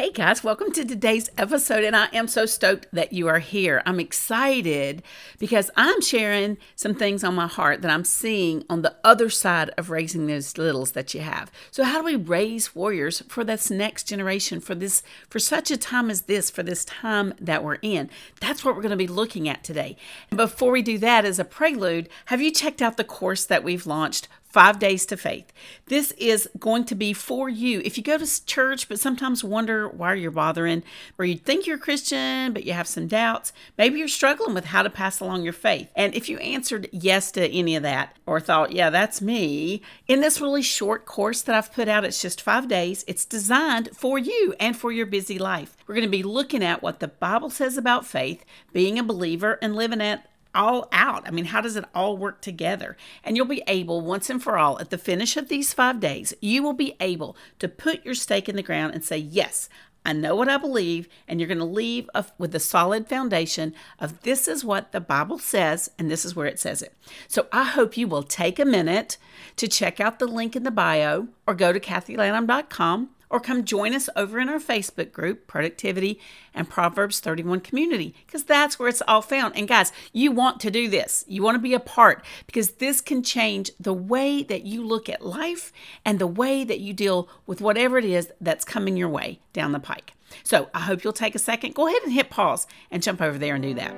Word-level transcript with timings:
Hey 0.00 0.12
guys, 0.12 0.42
welcome 0.42 0.72
to 0.72 0.82
today's 0.82 1.28
episode, 1.36 1.84
and 1.84 1.94
I 1.94 2.06
am 2.14 2.26
so 2.26 2.46
stoked 2.46 2.86
that 2.90 3.12
you 3.12 3.28
are 3.28 3.38
here. 3.38 3.82
I'm 3.84 4.00
excited 4.00 5.02
because 5.38 5.70
I'm 5.76 6.00
sharing 6.00 6.56
some 6.74 6.94
things 6.94 7.22
on 7.22 7.34
my 7.34 7.46
heart 7.46 7.82
that 7.82 7.90
I'm 7.90 8.06
seeing 8.06 8.64
on 8.70 8.80
the 8.80 8.96
other 9.04 9.28
side 9.28 9.68
of 9.76 9.90
raising 9.90 10.26
those 10.26 10.56
littles 10.56 10.92
that 10.92 11.12
you 11.12 11.20
have. 11.20 11.52
So, 11.70 11.84
how 11.84 11.98
do 11.98 12.04
we 12.06 12.16
raise 12.16 12.74
warriors 12.74 13.22
for 13.28 13.44
this 13.44 13.70
next 13.70 14.04
generation, 14.04 14.58
for 14.60 14.74
this, 14.74 15.02
for 15.28 15.38
such 15.38 15.70
a 15.70 15.76
time 15.76 16.08
as 16.08 16.22
this, 16.22 16.48
for 16.48 16.62
this 16.62 16.86
time 16.86 17.34
that 17.38 17.62
we're 17.62 17.78
in? 17.82 18.08
That's 18.40 18.64
what 18.64 18.76
we're 18.76 18.82
going 18.82 18.92
to 18.92 18.96
be 18.96 19.06
looking 19.06 19.50
at 19.50 19.62
today. 19.62 19.98
And 20.30 20.38
before 20.38 20.72
we 20.72 20.80
do 20.80 20.96
that, 20.96 21.26
as 21.26 21.38
a 21.38 21.44
prelude, 21.44 22.08
have 22.24 22.40
you 22.40 22.50
checked 22.50 22.80
out 22.80 22.96
the 22.96 23.04
course 23.04 23.44
that 23.44 23.62
we've 23.62 23.86
launched? 23.86 24.28
Five 24.50 24.80
Days 24.80 25.06
to 25.06 25.16
Faith. 25.16 25.52
This 25.86 26.10
is 26.12 26.48
going 26.58 26.84
to 26.86 26.96
be 26.96 27.12
for 27.12 27.48
you. 27.48 27.80
If 27.84 27.96
you 27.96 28.02
go 28.02 28.18
to 28.18 28.46
church 28.46 28.88
but 28.88 28.98
sometimes 28.98 29.44
wonder 29.44 29.88
why 29.88 30.14
you're 30.14 30.32
bothering, 30.32 30.82
or 31.18 31.24
you 31.24 31.36
think 31.36 31.66
you're 31.66 31.78
Christian 31.78 32.52
but 32.52 32.64
you 32.64 32.72
have 32.72 32.88
some 32.88 33.06
doubts, 33.06 33.52
maybe 33.78 33.98
you're 33.98 34.08
struggling 34.08 34.54
with 34.54 34.66
how 34.66 34.82
to 34.82 34.90
pass 34.90 35.20
along 35.20 35.42
your 35.42 35.52
faith. 35.52 35.88
And 35.94 36.14
if 36.14 36.28
you 36.28 36.38
answered 36.38 36.88
yes 36.90 37.30
to 37.32 37.48
any 37.48 37.76
of 37.76 37.84
that, 37.84 38.16
or 38.26 38.40
thought, 38.40 38.72
yeah, 38.72 38.90
that's 38.90 39.22
me, 39.22 39.82
in 40.08 40.20
this 40.20 40.40
really 40.40 40.62
short 40.62 41.06
course 41.06 41.42
that 41.42 41.54
I've 41.54 41.72
put 41.72 41.88
out, 41.88 42.04
it's 42.04 42.20
just 42.20 42.42
five 42.42 42.66
days, 42.66 43.04
it's 43.06 43.24
designed 43.24 43.90
for 43.96 44.18
you 44.18 44.54
and 44.58 44.76
for 44.76 44.90
your 44.90 45.06
busy 45.06 45.38
life. 45.38 45.76
We're 45.86 45.94
going 45.94 46.06
to 46.06 46.10
be 46.10 46.22
looking 46.22 46.64
at 46.64 46.82
what 46.82 46.98
the 47.00 47.08
Bible 47.08 47.50
says 47.50 47.76
about 47.76 48.06
faith, 48.06 48.44
being 48.72 48.98
a 48.98 49.04
believer, 49.04 49.58
and 49.62 49.76
living 49.76 50.00
it 50.00 50.20
all 50.54 50.88
out. 50.92 51.26
I 51.26 51.30
mean, 51.30 51.46
how 51.46 51.60
does 51.60 51.76
it 51.76 51.84
all 51.94 52.16
work 52.16 52.40
together? 52.40 52.96
And 53.24 53.36
you'll 53.36 53.46
be 53.46 53.62
able, 53.66 54.00
once 54.00 54.30
and 54.30 54.42
for 54.42 54.58
all, 54.58 54.78
at 54.80 54.90
the 54.90 54.98
finish 54.98 55.36
of 55.36 55.48
these 55.48 55.72
five 55.72 56.00
days, 56.00 56.34
you 56.40 56.62
will 56.62 56.72
be 56.72 56.96
able 57.00 57.36
to 57.58 57.68
put 57.68 58.04
your 58.04 58.14
stake 58.14 58.48
in 58.48 58.56
the 58.56 58.62
ground 58.62 58.94
and 58.94 59.04
say, 59.04 59.18
Yes, 59.18 59.68
I 60.04 60.14
know 60.14 60.34
what 60.34 60.48
I 60.48 60.56
believe, 60.56 61.08
and 61.28 61.38
you're 61.38 61.46
going 61.46 61.58
to 61.58 61.64
leave 61.64 62.08
with 62.38 62.54
a 62.54 62.60
solid 62.60 63.06
foundation 63.06 63.74
of 63.98 64.22
this 64.22 64.48
is 64.48 64.64
what 64.64 64.92
the 64.92 65.00
Bible 65.00 65.38
says, 65.38 65.90
and 65.98 66.10
this 66.10 66.24
is 66.24 66.34
where 66.34 66.46
it 66.46 66.58
says 66.58 66.80
it. 66.80 66.94
So 67.28 67.48
I 67.52 67.64
hope 67.64 67.98
you 67.98 68.08
will 68.08 68.22
take 68.22 68.58
a 68.58 68.64
minute 68.64 69.18
to 69.56 69.68
check 69.68 70.00
out 70.00 70.18
the 70.18 70.26
link 70.26 70.56
in 70.56 70.62
the 70.62 70.70
bio 70.70 71.28
or 71.46 71.54
go 71.54 71.72
to 71.72 71.80
kathylanham.com 71.80 73.10
or 73.30 73.40
come 73.40 73.64
join 73.64 73.94
us 73.94 74.08
over 74.16 74.38
in 74.40 74.48
our 74.48 74.58
Facebook 74.58 75.12
group, 75.12 75.46
Productivity 75.46 76.20
and 76.52 76.68
Proverbs 76.68 77.20
31 77.20 77.60
Community, 77.60 78.14
because 78.26 78.44
that's 78.44 78.78
where 78.78 78.88
it's 78.88 79.02
all 79.06 79.22
found. 79.22 79.56
And 79.56 79.68
guys, 79.68 79.92
you 80.12 80.32
want 80.32 80.60
to 80.60 80.70
do 80.70 80.88
this. 80.88 81.24
You 81.28 81.42
want 81.42 81.54
to 81.54 81.60
be 81.60 81.72
a 81.72 81.80
part 81.80 82.24
because 82.46 82.72
this 82.72 83.00
can 83.00 83.22
change 83.22 83.70
the 83.78 83.94
way 83.94 84.42
that 84.42 84.64
you 84.64 84.84
look 84.84 85.08
at 85.08 85.24
life 85.24 85.72
and 86.04 86.18
the 86.18 86.26
way 86.26 86.64
that 86.64 86.80
you 86.80 86.92
deal 86.92 87.28
with 87.46 87.60
whatever 87.60 87.96
it 87.98 88.04
is 88.04 88.30
that's 88.40 88.64
coming 88.64 88.96
your 88.96 89.08
way 89.08 89.38
down 89.52 89.72
the 89.72 89.80
pike. 89.80 90.12
So 90.42 90.68
I 90.74 90.80
hope 90.80 91.04
you'll 91.04 91.12
take 91.12 91.34
a 91.34 91.40
second. 91.40 91.74
Go 91.74 91.86
ahead 91.86 92.02
and 92.02 92.12
hit 92.12 92.30
pause 92.30 92.66
and 92.90 93.02
jump 93.02 93.20
over 93.22 93.38
there 93.38 93.54
and 93.54 93.62
do 93.62 93.74
that. 93.74 93.94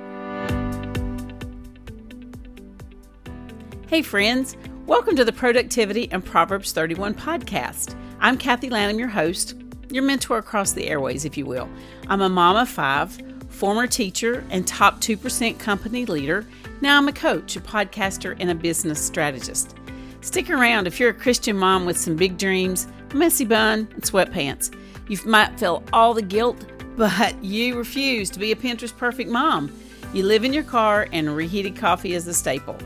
Hey, 3.87 4.01
friends. 4.01 4.55
Welcome 4.85 5.15
to 5.15 5.23
the 5.23 5.31
Productivity 5.31 6.11
and 6.11 6.25
Proverbs 6.25 6.73
31 6.73 7.13
podcast. 7.13 7.95
I'm 8.19 8.37
Kathy 8.37 8.69
Lanham, 8.69 8.99
your 8.99 9.07
host, 9.07 9.55
your 9.89 10.03
mentor 10.03 10.39
across 10.39 10.73
the 10.73 10.89
airways, 10.89 11.23
if 11.23 11.37
you 11.37 11.45
will. 11.45 11.69
I'm 12.09 12.19
a 12.19 12.27
mom 12.27 12.57
of 12.57 12.67
five, 12.67 13.17
former 13.47 13.87
teacher, 13.87 14.43
and 14.49 14.67
top 14.67 14.99
2% 14.99 15.57
company 15.57 16.05
leader. 16.05 16.45
Now 16.81 16.97
I'm 16.97 17.07
a 17.07 17.13
coach, 17.13 17.55
a 17.55 17.61
podcaster, 17.61 18.35
and 18.41 18.51
a 18.51 18.55
business 18.55 19.01
strategist. 19.01 19.73
Stick 20.19 20.49
around 20.49 20.85
if 20.85 20.99
you're 20.99 21.11
a 21.11 21.13
Christian 21.13 21.55
mom 21.55 21.85
with 21.85 21.97
some 21.97 22.17
big 22.17 22.37
dreams, 22.37 22.85
a 23.11 23.15
messy 23.15 23.45
bun, 23.45 23.87
and 23.93 24.03
sweatpants. 24.03 24.75
You 25.07 25.17
might 25.25 25.57
feel 25.57 25.81
all 25.93 26.13
the 26.13 26.21
guilt, 26.21 26.57
but 26.97 27.41
you 27.41 27.77
refuse 27.77 28.29
to 28.31 28.39
be 28.39 28.51
a 28.51 28.55
Pinterest 28.57 28.95
perfect 28.97 29.29
mom. 29.29 29.71
You 30.13 30.25
live 30.25 30.43
in 30.43 30.51
your 30.51 30.63
car, 30.63 31.07
and 31.13 31.33
reheated 31.37 31.77
coffee 31.77 32.15
is 32.15 32.27
a 32.27 32.33
staple. 32.33 32.77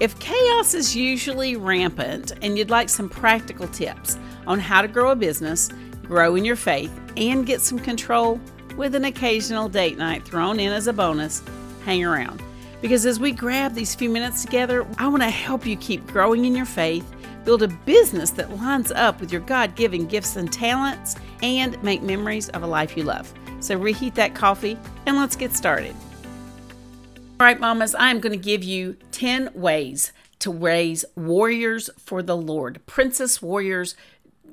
If 0.00 0.18
chaos 0.18 0.72
is 0.72 0.96
usually 0.96 1.56
rampant 1.56 2.32
and 2.40 2.56
you'd 2.56 2.70
like 2.70 2.88
some 2.88 3.10
practical 3.10 3.68
tips, 3.68 4.18
on 4.46 4.58
how 4.58 4.80
to 4.80 4.88
grow 4.88 5.10
a 5.10 5.14
business, 5.14 5.68
grow 6.02 6.36
in 6.36 6.44
your 6.44 6.56
faith, 6.56 6.90
and 7.18 7.44
get 7.44 7.60
some 7.60 7.78
control 7.78 8.40
with 8.78 8.94
an 8.94 9.04
occasional 9.04 9.68
date 9.68 9.98
night 9.98 10.24
thrown 10.24 10.58
in 10.58 10.72
as 10.72 10.86
a 10.86 10.92
bonus, 10.94 11.42
hang 11.84 12.02
around. 12.02 12.42
Because 12.80 13.04
as 13.04 13.20
we 13.20 13.30
grab 13.30 13.74
these 13.74 13.94
few 13.94 14.08
minutes 14.08 14.42
together, 14.42 14.86
I 14.96 15.06
want 15.06 15.22
to 15.22 15.28
help 15.28 15.66
you 15.66 15.76
keep 15.76 16.06
growing 16.06 16.46
in 16.46 16.56
your 16.56 16.64
faith, 16.64 17.04
build 17.44 17.62
a 17.62 17.68
business 17.68 18.30
that 18.30 18.56
lines 18.56 18.90
up 18.92 19.20
with 19.20 19.30
your 19.30 19.42
God 19.42 19.76
given 19.76 20.06
gifts 20.06 20.36
and 20.36 20.50
talents, 20.50 21.14
and 21.42 21.80
make 21.82 22.00
memories 22.00 22.48
of 22.48 22.62
a 22.62 22.66
life 22.66 22.96
you 22.96 23.02
love. 23.02 23.30
So 23.60 23.76
reheat 23.76 24.14
that 24.14 24.34
coffee 24.34 24.78
and 25.04 25.18
let's 25.18 25.36
get 25.36 25.52
started. 25.52 25.94
All 27.40 27.46
right, 27.46 27.58
mamas, 27.58 27.96
I'm 27.98 28.20
going 28.20 28.38
to 28.38 28.44
give 28.44 28.62
you 28.62 28.98
10 29.12 29.52
ways 29.54 30.12
to 30.40 30.52
raise 30.52 31.06
warriors 31.16 31.88
for 31.96 32.22
the 32.22 32.36
Lord, 32.36 32.84
princess 32.84 33.40
warriors 33.40 33.96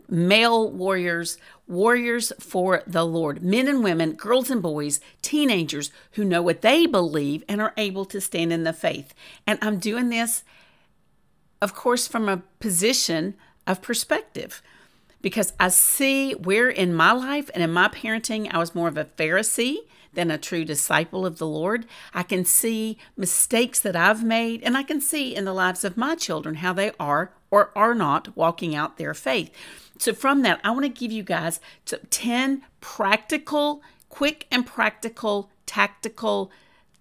male 0.10 0.72
warriors, 0.72 1.38
warriors 1.68 2.32
for 2.40 2.84
the 2.88 3.06
Lord, 3.06 3.44
men 3.44 3.68
and 3.68 3.84
women, 3.84 4.14
girls 4.14 4.50
and 4.50 4.62
boys, 4.62 5.02
teenagers 5.22 5.92
who 6.12 6.24
know 6.24 6.42
what 6.42 6.62
they 6.62 6.86
believe 6.86 7.44
and 7.50 7.60
are 7.60 7.74
able 7.76 8.06
to 8.06 8.22
stand 8.22 8.54
in 8.54 8.64
the 8.64 8.72
faith. 8.72 9.14
And 9.46 9.60
I'm 9.62 9.80
doing 9.80 10.08
this, 10.08 10.46
of 11.62 11.76
course, 11.76 12.08
from 12.08 12.30
a 12.30 12.42
position 12.62 13.36
of 13.68 13.82
perspective 13.82 14.62
because 15.22 15.54
I 15.60 15.70
see 15.70 16.34
where 16.34 16.70
in 16.70 16.94
my 16.94 17.12
life 17.12 17.50
and 17.54 17.64
in 17.64 17.72
my 17.72 17.88
parenting 17.88 18.54
I 18.54 18.58
was 18.58 18.76
more 18.76 18.88
of 18.88 18.98
a 18.98 19.06
Pharisee 19.06 19.78
than 20.14 20.32
a 20.32 20.38
true 20.38 20.66
disciple 20.66 21.26
of 21.26 21.38
the 21.38 21.48
Lord. 21.48 21.86
I 22.14 22.24
can 22.24 22.44
see 22.44 22.98
mistakes 23.16 23.80
that 23.80 23.96
I've 23.96 24.24
made, 24.24 24.64
and 24.64 24.76
I 24.76 24.84
can 24.84 25.00
see 25.00 25.36
in 25.36 25.46
the 25.46 25.54
lives 25.54 25.84
of 25.84 25.96
my 25.96 26.16
children 26.16 26.56
how 26.56 26.74
they 26.74 26.92
are 27.00 27.32
or 27.52 27.72
are 27.76 27.94
not 27.94 28.36
walking 28.36 28.76
out 28.76 28.98
their 28.98 29.14
faith. 29.14 29.52
So, 30.00 30.14
from 30.14 30.42
that, 30.42 30.60
I 30.64 30.72
want 30.72 30.84
to 30.84 30.90
give 30.90 31.12
you 31.12 31.24
guys 31.24 31.60
10 31.86 32.64
practical, 32.82 33.82
quick 34.10 34.48
and 34.52 34.66
practical, 34.66 35.50
tactical 35.66 36.52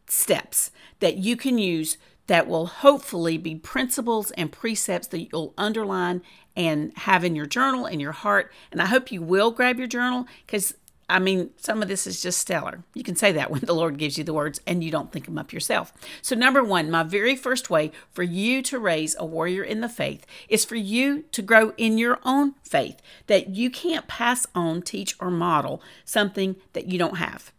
steps 0.06 0.70
that 1.00 1.16
you 1.16 1.36
can 1.36 1.58
use 1.58 1.96
that 2.26 2.46
will 2.46 2.66
hopefully 2.66 3.38
be 3.38 3.54
principles 3.54 4.30
and 4.32 4.50
precepts 4.50 5.06
that 5.08 5.28
you'll 5.30 5.54
underline 5.56 6.22
and 6.56 6.92
have 6.96 7.24
in 7.24 7.36
your 7.36 7.46
journal 7.46 7.86
in 7.86 8.00
your 8.00 8.12
heart. 8.12 8.52
And 8.72 8.80
I 8.80 8.86
hope 8.86 9.12
you 9.12 9.22
will 9.22 9.50
grab 9.50 9.78
your 9.78 9.86
journal 9.86 10.26
because 10.46 10.74
I 11.08 11.20
mean, 11.20 11.50
some 11.56 11.82
of 11.82 11.88
this 11.88 12.04
is 12.06 12.20
just 12.20 12.38
stellar. 12.38 12.82
You 12.94 13.04
can 13.04 13.14
say 13.14 13.30
that 13.32 13.50
when 13.52 13.60
the 13.60 13.74
Lord 13.74 13.98
gives 13.98 14.18
you 14.18 14.24
the 14.24 14.34
words 14.34 14.60
and 14.66 14.82
you 14.82 14.90
don't 14.90 15.12
think 15.12 15.26
them 15.26 15.38
up 15.38 15.52
yourself. 15.52 15.92
So, 16.20 16.34
number 16.34 16.64
one, 16.64 16.90
my 16.90 17.02
very 17.02 17.36
first 17.36 17.70
way 17.70 17.92
for 18.12 18.22
you 18.22 18.62
to 18.62 18.78
raise 18.78 19.14
a 19.18 19.24
warrior 19.24 19.62
in 19.62 19.80
the 19.80 19.88
faith 19.88 20.26
is 20.48 20.64
for 20.64 20.76
you 20.76 21.22
to 21.32 21.42
grow 21.42 21.72
in 21.76 21.98
your 21.98 22.18
own 22.24 22.54
faith, 22.62 23.00
that 23.28 23.50
you 23.50 23.70
can't 23.70 24.08
pass 24.08 24.46
on, 24.54 24.82
teach, 24.82 25.14
or 25.20 25.30
model 25.30 25.80
something 26.04 26.56
that 26.72 26.86
you 26.86 26.98
don't 26.98 27.18
have. 27.18 27.52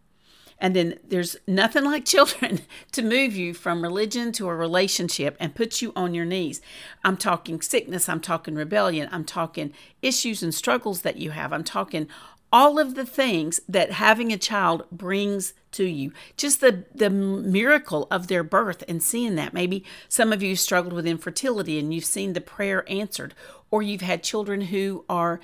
And 0.60 0.74
then 0.74 0.98
there's 1.06 1.36
nothing 1.46 1.84
like 1.84 2.04
children 2.06 2.60
to 2.92 3.02
move 3.02 3.36
you 3.36 3.54
from 3.54 3.82
religion 3.82 4.32
to 4.32 4.48
a 4.48 4.54
relationship 4.54 5.36
and 5.38 5.54
put 5.54 5.80
you 5.80 5.92
on 5.94 6.14
your 6.14 6.24
knees. 6.24 6.60
I'm 7.04 7.16
talking 7.16 7.60
sickness, 7.60 8.08
I'm 8.08 8.20
talking 8.20 8.54
rebellion, 8.54 9.08
I'm 9.12 9.24
talking 9.24 9.72
issues 10.02 10.42
and 10.42 10.54
struggles 10.54 11.02
that 11.02 11.16
you 11.16 11.30
have, 11.30 11.52
I'm 11.52 11.64
talking 11.64 12.08
all 12.52 12.78
of 12.78 12.94
the 12.94 13.04
things 13.04 13.60
that 13.68 13.92
having 13.92 14.32
a 14.32 14.38
child 14.38 14.84
brings 14.90 15.52
to 15.72 15.84
you. 15.84 16.12
Just 16.36 16.60
the 16.60 16.84
the 16.94 17.10
miracle 17.10 18.06
of 18.10 18.28
their 18.28 18.42
birth 18.42 18.82
and 18.88 19.02
seeing 19.02 19.34
that. 19.34 19.52
Maybe 19.52 19.84
some 20.08 20.32
of 20.32 20.42
you 20.42 20.56
struggled 20.56 20.94
with 20.94 21.06
infertility 21.06 21.78
and 21.78 21.92
you've 21.92 22.04
seen 22.04 22.32
the 22.32 22.40
prayer 22.40 22.84
answered 22.88 23.34
or 23.70 23.82
you've 23.82 24.00
had 24.00 24.22
children 24.22 24.62
who 24.62 25.04
are 25.08 25.40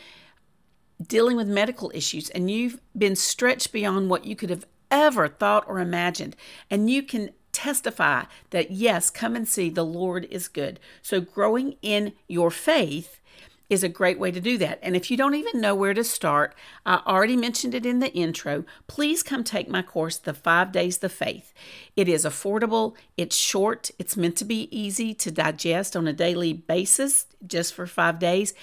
dealing 1.06 1.37
with 1.37 1.49
medical 1.49 1.90
issues 1.94 2.31
and 2.31 2.50
you've 2.50 2.81
been 2.96 3.17
stretched 3.17 3.72
beyond 3.72 4.08
what 4.08 4.25
you 4.25 4.34
could 4.34 4.50
have 4.50 4.64
ever 4.94 5.29
thought 5.29 5.64
or 5.67 5.81
imagined 5.81 6.37
and 6.70 6.88
you 6.88 7.02
can 7.02 7.31
testify 7.52 8.25
that 8.50 8.70
yes 8.70 9.11
come 9.11 9.35
and 9.35 9.49
see 9.49 9.69
the 9.69 9.85
lord 9.85 10.25
is 10.31 10.49
good 10.49 10.79
so 11.02 11.20
growing 11.20 11.76
in 11.82 12.12
your 12.29 12.50
faith 12.50 13.20
is 13.70 13.82
a 13.82 13.88
great 13.88 14.19
way 14.19 14.31
to 14.31 14.41
do 14.41 14.58
that. 14.58 14.79
And 14.82 14.94
if 14.94 15.11
you 15.11 15.17
don't 15.17 15.35
even 15.35 15.61
know 15.61 15.75
where 15.75 15.94
to 15.94 16.05
start, 16.05 16.55
I 16.85 17.00
already 17.06 17.37
mentioned 17.37 17.75
it 17.75 17.87
in 17.87 17.99
the 17.99 18.12
intro. 18.12 18.64
Please 18.87 19.23
come 19.23 19.43
take 19.43 19.69
my 19.69 19.82
course, 19.82 20.19
The 20.19 20.35
Five 20.35 20.70
Days 20.70 21.02
of 21.02 21.12
Faith. 21.12 21.52
It 21.96 22.08
is 22.08 22.25
affordable, 22.25 22.94
it's 23.17 23.37
short, 23.37 23.91
it's 23.99 24.17
meant 24.17 24.37
to 24.37 24.44
be 24.44 24.69
easy 24.76 25.14
to 25.14 25.31
digest 25.31 25.96
on 25.96 26.06
a 26.06 26.12
daily 26.12 26.52
basis 26.52 27.26
just 27.46 27.75
for 27.75 27.87
five 27.87 28.19
days. 28.19 28.55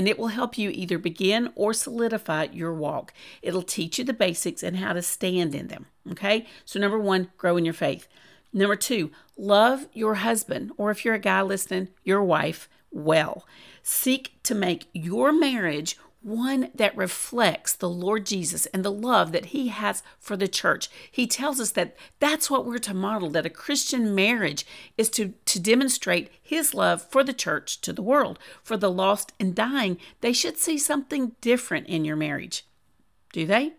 And 0.00 0.08
it 0.08 0.18
will 0.18 0.28
help 0.28 0.56
you 0.56 0.70
either 0.70 0.96
begin 0.96 1.52
or 1.54 1.74
solidify 1.74 2.46
your 2.54 2.72
walk. 2.72 3.12
It'll 3.42 3.60
teach 3.60 3.98
you 3.98 4.04
the 4.06 4.14
basics 4.14 4.62
and 4.62 4.78
how 4.78 4.94
to 4.94 5.02
stand 5.02 5.54
in 5.54 5.66
them. 5.66 5.88
Okay? 6.10 6.46
So, 6.64 6.80
number 6.80 6.98
one, 6.98 7.28
grow 7.36 7.58
in 7.58 7.66
your 7.66 7.74
faith. 7.74 8.08
Number 8.50 8.76
two, 8.76 9.10
love 9.36 9.88
your 9.92 10.14
husband, 10.14 10.72
or 10.78 10.90
if 10.90 11.04
you're 11.04 11.12
a 11.12 11.18
guy 11.18 11.42
listening, 11.42 11.88
your 12.02 12.24
wife 12.24 12.66
well. 12.90 13.44
Seek 13.82 14.42
to 14.44 14.54
make 14.54 14.88
your 14.94 15.34
marriage 15.34 15.98
one 16.22 16.70
that 16.74 16.96
reflects 16.96 17.74
the 17.74 17.88
Lord 17.88 18.26
Jesus 18.26 18.66
and 18.66 18.84
the 18.84 18.92
love 18.92 19.32
that 19.32 19.46
he 19.46 19.68
has 19.68 20.02
for 20.18 20.36
the 20.36 20.48
church. 20.48 20.88
He 21.10 21.26
tells 21.26 21.60
us 21.60 21.70
that 21.72 21.96
that's 22.18 22.50
what 22.50 22.66
we're 22.66 22.78
to 22.78 22.94
model, 22.94 23.30
that 23.30 23.46
a 23.46 23.50
Christian 23.50 24.14
marriage 24.14 24.66
is 24.98 25.08
to, 25.10 25.32
to 25.46 25.58
demonstrate 25.58 26.30
his 26.42 26.74
love 26.74 27.02
for 27.02 27.24
the 27.24 27.32
church 27.32 27.80
to 27.80 27.92
the 27.92 28.02
world. 28.02 28.38
For 28.62 28.76
the 28.76 28.90
lost 28.90 29.32
and 29.40 29.54
dying, 29.54 29.98
they 30.20 30.32
should 30.32 30.58
see 30.58 30.76
something 30.76 31.32
different 31.40 31.86
in 31.86 32.04
your 32.04 32.16
marriage. 32.16 32.66
Do 33.32 33.46
they? 33.46 33.72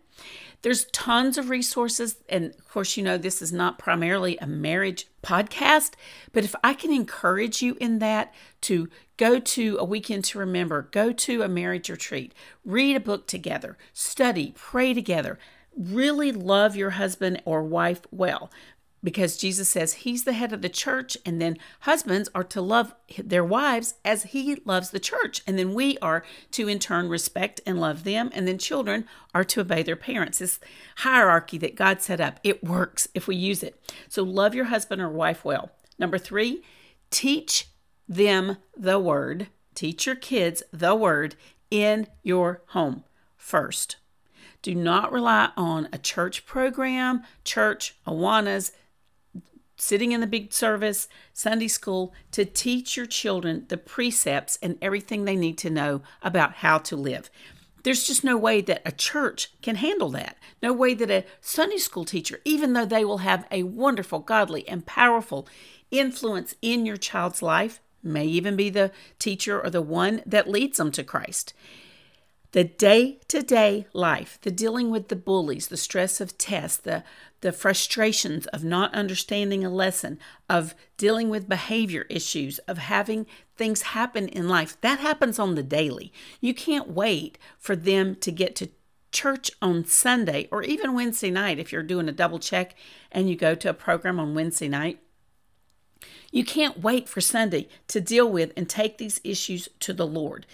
There's 0.63 0.85
tons 0.85 1.37
of 1.37 1.49
resources. 1.49 2.17
And 2.29 2.45
of 2.45 2.69
course, 2.69 2.97
you 2.97 3.03
know, 3.03 3.17
this 3.17 3.41
is 3.41 3.53
not 3.53 3.79
primarily 3.79 4.37
a 4.37 4.47
marriage 4.47 5.07
podcast, 5.21 5.91
but 6.31 6.43
if 6.43 6.55
I 6.63 6.73
can 6.73 6.91
encourage 6.91 7.61
you 7.61 7.77
in 7.79 7.99
that 7.99 8.33
to 8.61 8.89
go 9.17 9.39
to 9.39 9.77
a 9.79 9.85
weekend 9.85 10.25
to 10.25 10.39
remember, 10.39 10.89
go 10.91 11.11
to 11.11 11.43
a 11.43 11.47
marriage 11.47 11.89
retreat, 11.89 12.33
read 12.65 12.95
a 12.95 12.99
book 12.99 13.27
together, 13.27 13.77
study, 13.93 14.53
pray 14.55 14.93
together, 14.93 15.37
really 15.77 16.31
love 16.31 16.75
your 16.75 16.91
husband 16.91 17.41
or 17.45 17.63
wife 17.63 18.01
well 18.11 18.51
because 19.03 19.37
Jesus 19.37 19.67
says 19.69 19.93
he's 19.93 20.23
the 20.23 20.33
head 20.33 20.53
of 20.53 20.61
the 20.61 20.69
church, 20.69 21.17
and 21.25 21.41
then 21.41 21.57
husbands 21.81 22.29
are 22.35 22.43
to 22.43 22.61
love 22.61 22.93
their 23.17 23.43
wives 23.43 23.95
as 24.05 24.23
he 24.23 24.55
loves 24.63 24.91
the 24.91 24.99
church. 24.99 25.41
And 25.47 25.57
then 25.57 25.73
we 25.73 25.97
are 25.99 26.23
to, 26.51 26.67
in 26.67 26.79
turn, 26.79 27.09
respect 27.09 27.61
and 27.65 27.79
love 27.79 28.03
them. 28.03 28.29
And 28.33 28.47
then 28.47 28.57
children 28.57 29.05
are 29.33 29.43
to 29.45 29.61
obey 29.61 29.83
their 29.83 29.95
parents. 29.95 30.39
This 30.39 30.59
hierarchy 30.97 31.57
that 31.59 31.75
God 31.75 32.01
set 32.01 32.21
up, 32.21 32.39
it 32.43 32.63
works 32.63 33.07
if 33.13 33.27
we 33.27 33.35
use 33.35 33.63
it. 33.63 33.81
So 34.07 34.23
love 34.23 34.53
your 34.53 34.65
husband 34.65 35.01
or 35.01 35.09
wife 35.09 35.43
well. 35.43 35.71
Number 35.97 36.17
three, 36.17 36.63
teach 37.09 37.69
them 38.07 38.57
the 38.77 38.99
word. 38.99 39.47
Teach 39.73 40.05
your 40.05 40.15
kids 40.15 40.61
the 40.71 40.93
word 40.93 41.35
in 41.71 42.07
your 42.23 42.61
home 42.67 43.03
first. 43.37 43.95
Do 44.61 44.75
not 44.75 45.11
rely 45.11 45.49
on 45.57 45.89
a 45.91 45.97
church 45.97 46.45
program, 46.45 47.23
church, 47.43 47.95
Awanas, 48.05 48.71
sitting 49.81 50.11
in 50.11 50.21
the 50.21 50.27
big 50.27 50.53
service, 50.53 51.07
Sunday 51.33 51.67
school, 51.67 52.13
to 52.29 52.45
teach 52.45 52.95
your 52.95 53.07
children 53.07 53.65
the 53.67 53.77
precepts 53.77 54.59
and 54.61 54.77
everything 54.79 55.25
they 55.25 55.35
need 55.35 55.57
to 55.57 55.71
know 55.71 56.03
about 56.21 56.53
how 56.57 56.77
to 56.77 56.95
live. 56.95 57.31
There's 57.81 58.05
just 58.05 58.23
no 58.23 58.37
way 58.37 58.61
that 58.61 58.83
a 58.85 58.91
church 58.91 59.51
can 59.63 59.77
handle 59.77 60.11
that. 60.11 60.37
No 60.61 60.71
way 60.71 60.93
that 60.93 61.09
a 61.09 61.25
Sunday 61.41 61.77
school 61.77 62.05
teacher, 62.05 62.39
even 62.45 62.73
though 62.73 62.85
they 62.85 63.03
will 63.03 63.19
have 63.19 63.47
a 63.49 63.63
wonderful, 63.63 64.19
godly, 64.19 64.69
and 64.69 64.85
powerful 64.85 65.47
influence 65.89 66.53
in 66.61 66.85
your 66.85 66.97
child's 66.97 67.41
life, 67.41 67.81
may 68.03 68.25
even 68.25 68.55
be 68.55 68.69
the 68.69 68.91
teacher 69.17 69.59
or 69.59 69.71
the 69.71 69.81
one 69.81 70.21
that 70.27 70.47
leads 70.47 70.77
them 70.77 70.91
to 70.91 71.03
Christ. 71.03 71.55
The 72.51 72.65
day 72.65 73.19
to 73.29 73.41
day 73.41 73.87
life, 73.93 74.37
the 74.41 74.51
dealing 74.51 74.91
with 74.91 75.07
the 75.07 75.15
bullies, 75.15 75.67
the 75.67 75.77
stress 75.77 76.19
of 76.19 76.37
tests, 76.37 76.77
the, 76.77 77.03
the 77.39 77.53
frustrations 77.53 78.45
of 78.47 78.63
not 78.63 78.93
understanding 78.93 79.63
a 79.63 79.69
lesson, 79.69 80.19
of 80.49 80.75
dealing 80.97 81.29
with 81.29 81.47
behavior 81.47 82.05
issues, 82.09 82.59
of 82.59 82.77
having 82.77 83.25
things 83.55 83.81
happen 83.81 84.27
in 84.27 84.49
life, 84.49 84.79
that 84.81 84.99
happens 84.99 85.39
on 85.39 85.55
the 85.55 85.63
daily. 85.63 86.11
You 86.41 86.53
can't 86.53 86.89
wait 86.89 87.37
for 87.57 87.75
them 87.75 88.15
to 88.15 88.31
get 88.31 88.57
to 88.57 88.69
church 89.13 89.51
on 89.61 89.85
Sunday 89.85 90.49
or 90.51 90.61
even 90.61 90.93
Wednesday 90.93 91.31
night 91.31 91.57
if 91.57 91.71
you're 91.71 91.83
doing 91.83 92.09
a 92.09 92.13
double 92.13 92.39
check 92.39 92.75
and 93.13 93.29
you 93.29 93.37
go 93.37 93.55
to 93.55 93.69
a 93.69 93.73
program 93.73 94.19
on 94.19 94.35
Wednesday 94.35 94.67
night. 94.67 94.99
You 96.31 96.43
can't 96.43 96.81
wait 96.81 97.07
for 97.07 97.21
Sunday 97.21 97.69
to 97.87 98.01
deal 98.01 98.29
with 98.29 98.51
and 98.57 98.69
take 98.69 98.97
these 98.97 99.21
issues 99.23 99.69
to 99.79 99.93
the 99.93 100.07
Lord 100.07 100.45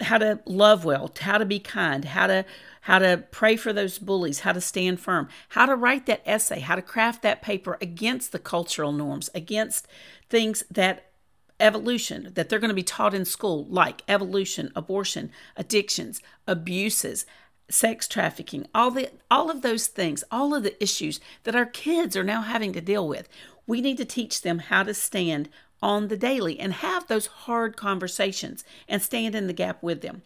how 0.00 0.18
to 0.18 0.40
love 0.46 0.84
well, 0.84 1.10
how 1.20 1.38
to 1.38 1.44
be 1.44 1.58
kind, 1.58 2.04
how 2.04 2.26
to 2.26 2.44
how 2.82 2.98
to 2.98 3.24
pray 3.30 3.56
for 3.56 3.72
those 3.72 3.98
bullies, 3.98 4.40
how 4.40 4.52
to 4.52 4.60
stand 4.60 4.98
firm, 4.98 5.28
how 5.50 5.66
to 5.66 5.76
write 5.76 6.06
that 6.06 6.22
essay, 6.24 6.60
how 6.60 6.74
to 6.74 6.82
craft 6.82 7.22
that 7.22 7.42
paper 7.42 7.76
against 7.80 8.32
the 8.32 8.38
cultural 8.38 8.90
norms, 8.90 9.28
against 9.34 9.86
things 10.30 10.64
that 10.70 11.10
evolution 11.60 12.30
that 12.34 12.48
they're 12.48 12.58
going 12.58 12.70
to 12.70 12.74
be 12.74 12.82
taught 12.82 13.14
in 13.14 13.24
school 13.24 13.66
like 13.66 14.02
evolution, 14.08 14.72
abortion, 14.74 15.30
addictions, 15.56 16.22
abuses, 16.46 17.26
sex 17.68 18.08
trafficking, 18.08 18.66
all 18.74 18.90
the 18.90 19.10
all 19.30 19.50
of 19.50 19.62
those 19.62 19.86
things, 19.86 20.24
all 20.30 20.54
of 20.54 20.62
the 20.62 20.82
issues 20.82 21.20
that 21.44 21.54
our 21.54 21.66
kids 21.66 22.16
are 22.16 22.24
now 22.24 22.42
having 22.42 22.72
to 22.72 22.80
deal 22.80 23.06
with. 23.06 23.28
We 23.66 23.80
need 23.80 23.98
to 23.98 24.04
teach 24.04 24.42
them 24.42 24.58
how 24.58 24.82
to 24.82 24.94
stand 24.94 25.48
on 25.82 26.08
the 26.08 26.16
daily 26.16 26.58
and 26.58 26.74
have 26.74 27.06
those 27.06 27.26
hard 27.26 27.76
conversations 27.76 28.64
and 28.88 29.02
stand 29.02 29.34
in 29.34 29.46
the 29.46 29.52
gap 29.52 29.82
with 29.82 30.02
them. 30.02 30.22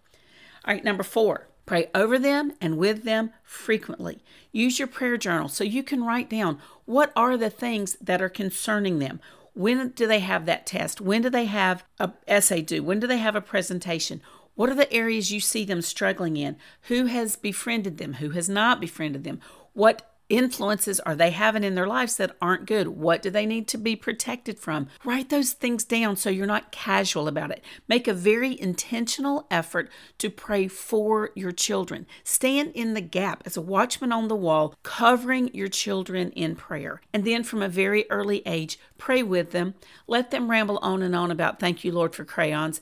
All 0.65 0.75
right, 0.75 0.85
number 0.85 1.03
four, 1.03 1.49
pray 1.67 1.91
over 1.95 2.19
them 2.19 2.53
and 2.61 2.79
with 2.79 3.05
them 3.05 3.31
frequently. 3.43 4.23
Use 4.53 4.79
your 4.79 4.89
prayer 4.89 5.17
journal 5.17 5.49
so 5.49 5.65
you 5.65 5.83
can 5.83 6.05
write 6.05 6.31
down 6.31 6.59
what 6.85 7.13
are 7.15 7.37
the 7.37 7.51
things 7.51 7.97
that 8.01 8.23
are 8.23 8.29
concerning 8.29 8.99
them. 8.99 9.21
When 9.55 9.91
do 9.91 10.07
they 10.07 10.21
have 10.21 10.47
that 10.47 10.67
test? 10.67 11.01
When 11.01 11.23
do 11.23 11.31
they 11.31 11.45
have 11.45 11.85
a 12.01 12.13
essay 12.27 12.63
due? 12.63 12.83
When 12.83 12.99
do 12.99 13.07
they 13.07 13.19
have 13.19 13.37
a 13.37 13.41
presentation? 13.41 14.21
What 14.57 14.69
are 14.69 14.75
the 14.75 14.93
areas 14.93 15.33
you 15.33 15.41
see 15.41 15.65
them 15.65 15.83
struggling 15.83 16.37
in? 16.37 16.57
Who 16.83 17.07
has 17.07 17.37
befriended 17.37 17.99
them? 17.99 18.15
Who 18.15 18.31
has 18.31 18.49
not 18.49 18.81
befriended 18.81 19.25
them? 19.25 19.41
What 19.73 20.14
influences 20.29 21.01
are 21.01 21.15
they 21.15 21.31
having 21.31 21.65
in 21.65 21.75
their 21.75 21.87
lives 21.87 22.17
that 22.17 22.37
aren't 22.41 22.67
good? 22.67 22.89
What 22.89 23.23
do 23.23 23.31
they 23.31 23.47
need 23.47 23.69
to 23.69 23.79
be 23.79 23.97
protected 23.97 24.59
from? 24.59 24.89
Write 25.05 25.31
those 25.31 25.53
things 25.53 25.85
down 25.85 26.17
so 26.17 26.31
you're 26.31 26.47
not 26.47 26.73
casual 26.73 27.29
about 27.29 27.51
it. 27.51 27.63
Make 27.89 28.09
a 28.09 28.15
very 28.15 28.59
intentional 28.61 29.47
effort 29.51 29.91
to 30.19 30.31
pray 30.31 30.69
for 30.69 31.31
your 31.35 31.53
children. 31.53 32.07
Stand 32.23 32.73
in 32.75 32.95
the 32.95 33.01
gap 33.01 33.43
as 33.47 33.57
a 33.57 33.63
watchman 33.63 34.13
on 34.13 34.29
the 34.29 34.37
wall, 34.37 34.75
covering 34.83 35.51
your 35.55 35.69
children 35.69 36.31
in 36.33 36.57
prayer. 36.57 37.01
And 37.13 37.25
then 37.25 37.45
from 37.45 37.63
a 37.63 37.69
very 37.69 38.11
early 38.11 38.43
age, 38.47 38.79
pray 38.99 39.23
with 39.23 39.51
them. 39.51 39.75
Let 40.07 40.31
them 40.31 40.51
ramble 40.51 40.79
on 40.79 41.03
and 41.03 41.15
on 41.15 41.31
about 41.31 41.61
thank 41.61 41.85
you, 41.85 41.93
Lord, 41.93 42.15
for 42.15 42.25
crayons. 42.25 42.81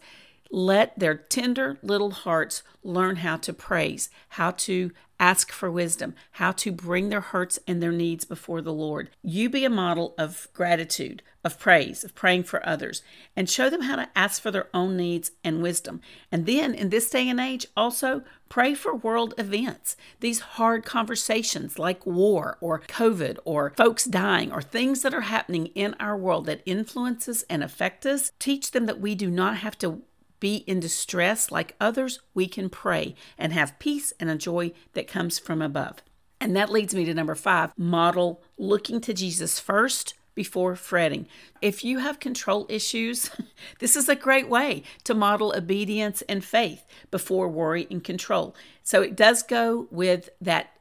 Let 0.55 0.99
their 0.99 1.17
tender 1.17 1.79
little 1.83 2.11
hearts 2.11 2.63
learn 2.85 3.17
how 3.17 3.39
to 3.39 3.55
praise, 3.55 4.11
how 4.29 4.51
to 4.51 4.93
ask 5.19 5.51
for 5.51 5.71
wisdom, 5.71 6.15
how 6.33 6.53
to 6.53 6.71
bring 6.71 7.09
their 7.09 7.23
hurts 7.23 7.59
and 7.67 7.83
their 7.83 7.93
needs 7.93 8.27
before 8.27 8.61
the 8.61 8.73
Lord. 8.73 9.09
You 9.23 9.49
be 9.49 9.65
a 9.65 9.71
model 9.71 10.15
of 10.19 10.49
gratitude, 10.53 11.23
of 11.43 11.59
praise, 11.59 12.05
of 12.05 12.15
praying 12.15 12.43
for 12.43 12.67
others, 12.69 13.03
and 13.35 13.49
show 13.49 13.71
them 13.71 13.83
how 13.83 13.97
to 13.97 14.11
ask 14.15 14.43
for 14.43 14.51
their 14.51 14.69
own 14.75 14.97
needs 14.97 15.31
and 15.43 15.63
wisdom. 15.63 16.03
And 16.31 16.45
then 16.45 16.75
in 16.75 16.91
this 16.91 17.09
day 17.09 17.29
and 17.31 17.41
age, 17.41 17.67
also 17.75 18.23
pray 18.49 18.75
for 18.75 18.95
world 18.95 19.33
events. 19.39 19.97
These 20.21 20.41
hard 20.41 20.85
conversations 20.85 21.79
like 21.79 22.05
war 22.05 22.59
or 22.61 22.81
COVID 22.81 23.39
or 23.47 23.73
folks 23.77 24.05
dying 24.05 24.53
or 24.53 24.61
things 24.61 25.01
that 25.01 25.15
are 25.15 25.23
happening 25.23 25.67
in 25.69 25.95
our 25.99 26.17
world 26.17 26.47
that 26.47 26.63
influences 26.67 27.45
and 27.49 27.63
affect 27.63 28.05
us. 28.05 28.33
Teach 28.39 28.73
them 28.73 28.87
that 28.87 29.01
we 29.01 29.15
do 29.15 29.31
not 29.31 29.59
have 29.59 29.79
to 29.79 30.03
be 30.43 30.57
in 30.67 30.81
distress 30.81 31.53
like 31.53 31.77
others, 31.81 32.19
we 32.35 32.49
can 32.49 32.69
pray 32.69 33.15
and 33.39 33.53
have 33.53 33.79
peace 33.79 34.13
and 34.19 34.29
a 34.29 34.35
joy 34.35 34.73
that 34.95 35.07
comes 35.07 35.39
from 35.39 35.63
above. 35.63 36.03
And 36.41 36.57
that 36.57 36.69
leads 36.69 36.97
me 36.97 37.05
to 37.05 37.15
number 37.15 37.37
five 37.37 37.73
model 37.79 38.43
looking 38.59 39.01
to 39.03 39.15
Jesus 39.15 39.61
first 39.61 40.15
before 40.35 40.75
fretting. 40.75 41.29
If 41.61 41.85
you 41.85 42.01
have 42.01 42.19
control 42.19 42.67
issues, 42.69 43.31
this 43.79 43.95
is 43.95 44.09
a 44.09 44.17
great 44.17 44.49
way 44.49 44.83
to 45.05 45.15
model 45.15 45.55
obedience 45.57 46.23
and 46.23 46.45
faith 46.45 46.85
before 47.13 47.49
worry 47.49 47.87
and 47.89 48.03
control. 48.03 48.57
So 48.83 49.01
it 49.01 49.15
does 49.15 49.45
go 49.45 49.87
with 49.93 50.29
that 50.41 50.73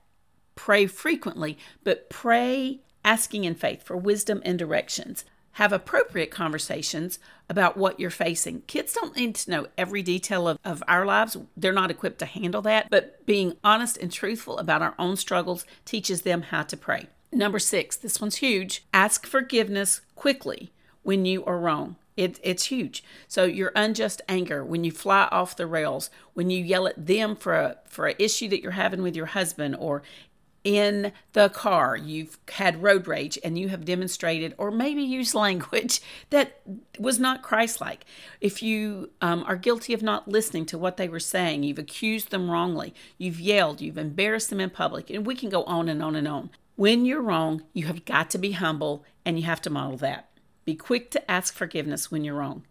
pray 0.56 0.88
frequently, 0.88 1.60
but 1.84 2.10
pray 2.10 2.80
asking 3.06 3.44
in 3.44 3.54
faith 3.54 3.84
for 3.84 3.96
wisdom 3.96 4.42
and 4.44 4.58
directions 4.58 5.24
have 5.54 5.74
appropriate 5.74 6.32
conversations 6.32 7.20
about 7.50 7.76
what 7.76 8.00
you're 8.00 8.10
facing. 8.10 8.62
Kids 8.68 8.94
don't 8.94 9.16
need 9.16 9.36
to 9.36 9.52
know 9.52 9.68
every 9.78 10.02
detail 10.02 10.48
of, 10.48 10.58
of 10.64 10.82
our 10.88 11.06
lives, 11.06 11.38
they're 11.58 11.74
not 11.74 11.92
equipped 11.92 12.20
to 12.20 12.26
handle 12.26 12.62
that, 12.62 12.90
but 12.90 13.26
being 13.26 13.58
honest 13.64 13.98
and 13.98 14.12
truthful 14.12 14.58
about 14.58 14.82
our 14.82 14.96
own 14.98 15.18
struggles 15.18 15.66
teaches 15.84 16.22
them 16.22 16.44
how 16.44 16.64
to 16.64 16.78
pray. 16.78 17.08
Number 17.32 17.60
six, 17.60 17.96
this 17.96 18.20
one's 18.20 18.38
huge 18.38 18.86
ask 18.94 19.26
forgiveness 19.26 20.02
quickly 20.16 20.72
when 21.04 21.26
you 21.26 21.44
are 21.46 21.58
wrong. 21.58 21.96
It, 22.18 22.40
it's 22.44 22.66
huge. 22.66 23.04
So 23.28 23.46
your 23.46 23.72
unjust 23.76 24.22
anger, 24.28 24.66
when 24.66 24.84
you 24.84 24.92
fly 24.92 25.30
off 25.32 25.56
the 25.56 25.66
rails, 25.66 26.10
when 26.34 26.50
you 26.50 26.64
yell 26.64 26.86
at 26.88 27.08
them 27.08 27.36
for 27.36 27.56
a 27.56 27.78
for 27.86 28.08
an 28.08 28.16
issue 28.20 28.50
that 28.50 28.62
you're 28.62 28.72
having 28.72 29.02
with 29.02 29.16
your 29.16 29.28
husband, 29.28 29.78
or 29.80 30.04
in 30.64 31.12
the 31.34 31.50
car, 31.50 31.96
you've 31.96 32.38
had 32.52 32.84
road 32.84 33.08
rage 33.08 33.38
and 33.44 33.58
you 33.58 33.70
have 33.70 33.86
demonstrated 33.86 34.54
or 34.58 34.72
maybe 34.72 35.02
used 35.02 35.34
language 35.36 36.02
that 36.30 36.62
was 37.00 37.20
not 37.20 37.42
Christ 37.42 37.82
like. 37.82 38.06
If 38.40 38.62
you 38.62 39.10
um, 39.22 39.44
are 39.48 39.56
guilty 39.56 39.94
of 39.94 40.04
not 40.04 40.28
listening 40.28 40.66
to 40.68 40.78
what 40.78 40.98
they 40.98 41.10
were 41.10 41.20
saying, 41.20 41.64
you've 41.64 41.80
accused 41.80 42.30
them 42.30 42.50
wrongly, 42.50 42.94
you've 43.18 43.40
yelled, 43.40 43.82
you've 43.82 43.98
embarrassed 43.98 44.50
them 44.50 44.60
in 44.60 44.70
public, 44.70 45.10
and 45.10 45.26
we 45.26 45.36
can 45.36 45.50
go 45.50 45.64
on 45.64 45.90
and 45.90 46.04
on 46.04 46.16
and 46.16 46.28
on. 46.28 46.50
When 46.76 47.06
you're 47.06 47.22
wrong, 47.22 47.64
you 47.74 47.88
have 47.88 48.06
got 48.06 48.30
to 48.32 48.38
be 48.38 48.54
humble 48.54 49.04
and 49.26 49.38
you 49.40 49.46
have 49.46 49.62
to 49.62 49.70
model 49.70 49.98
that. 49.98 50.30
Be 50.66 50.76
quick 50.76 51.12
to 51.12 51.32
ask 51.32 51.54
forgiveness 51.54 52.12
when 52.12 52.24
you're 52.24 52.36
wrong. 52.36 52.66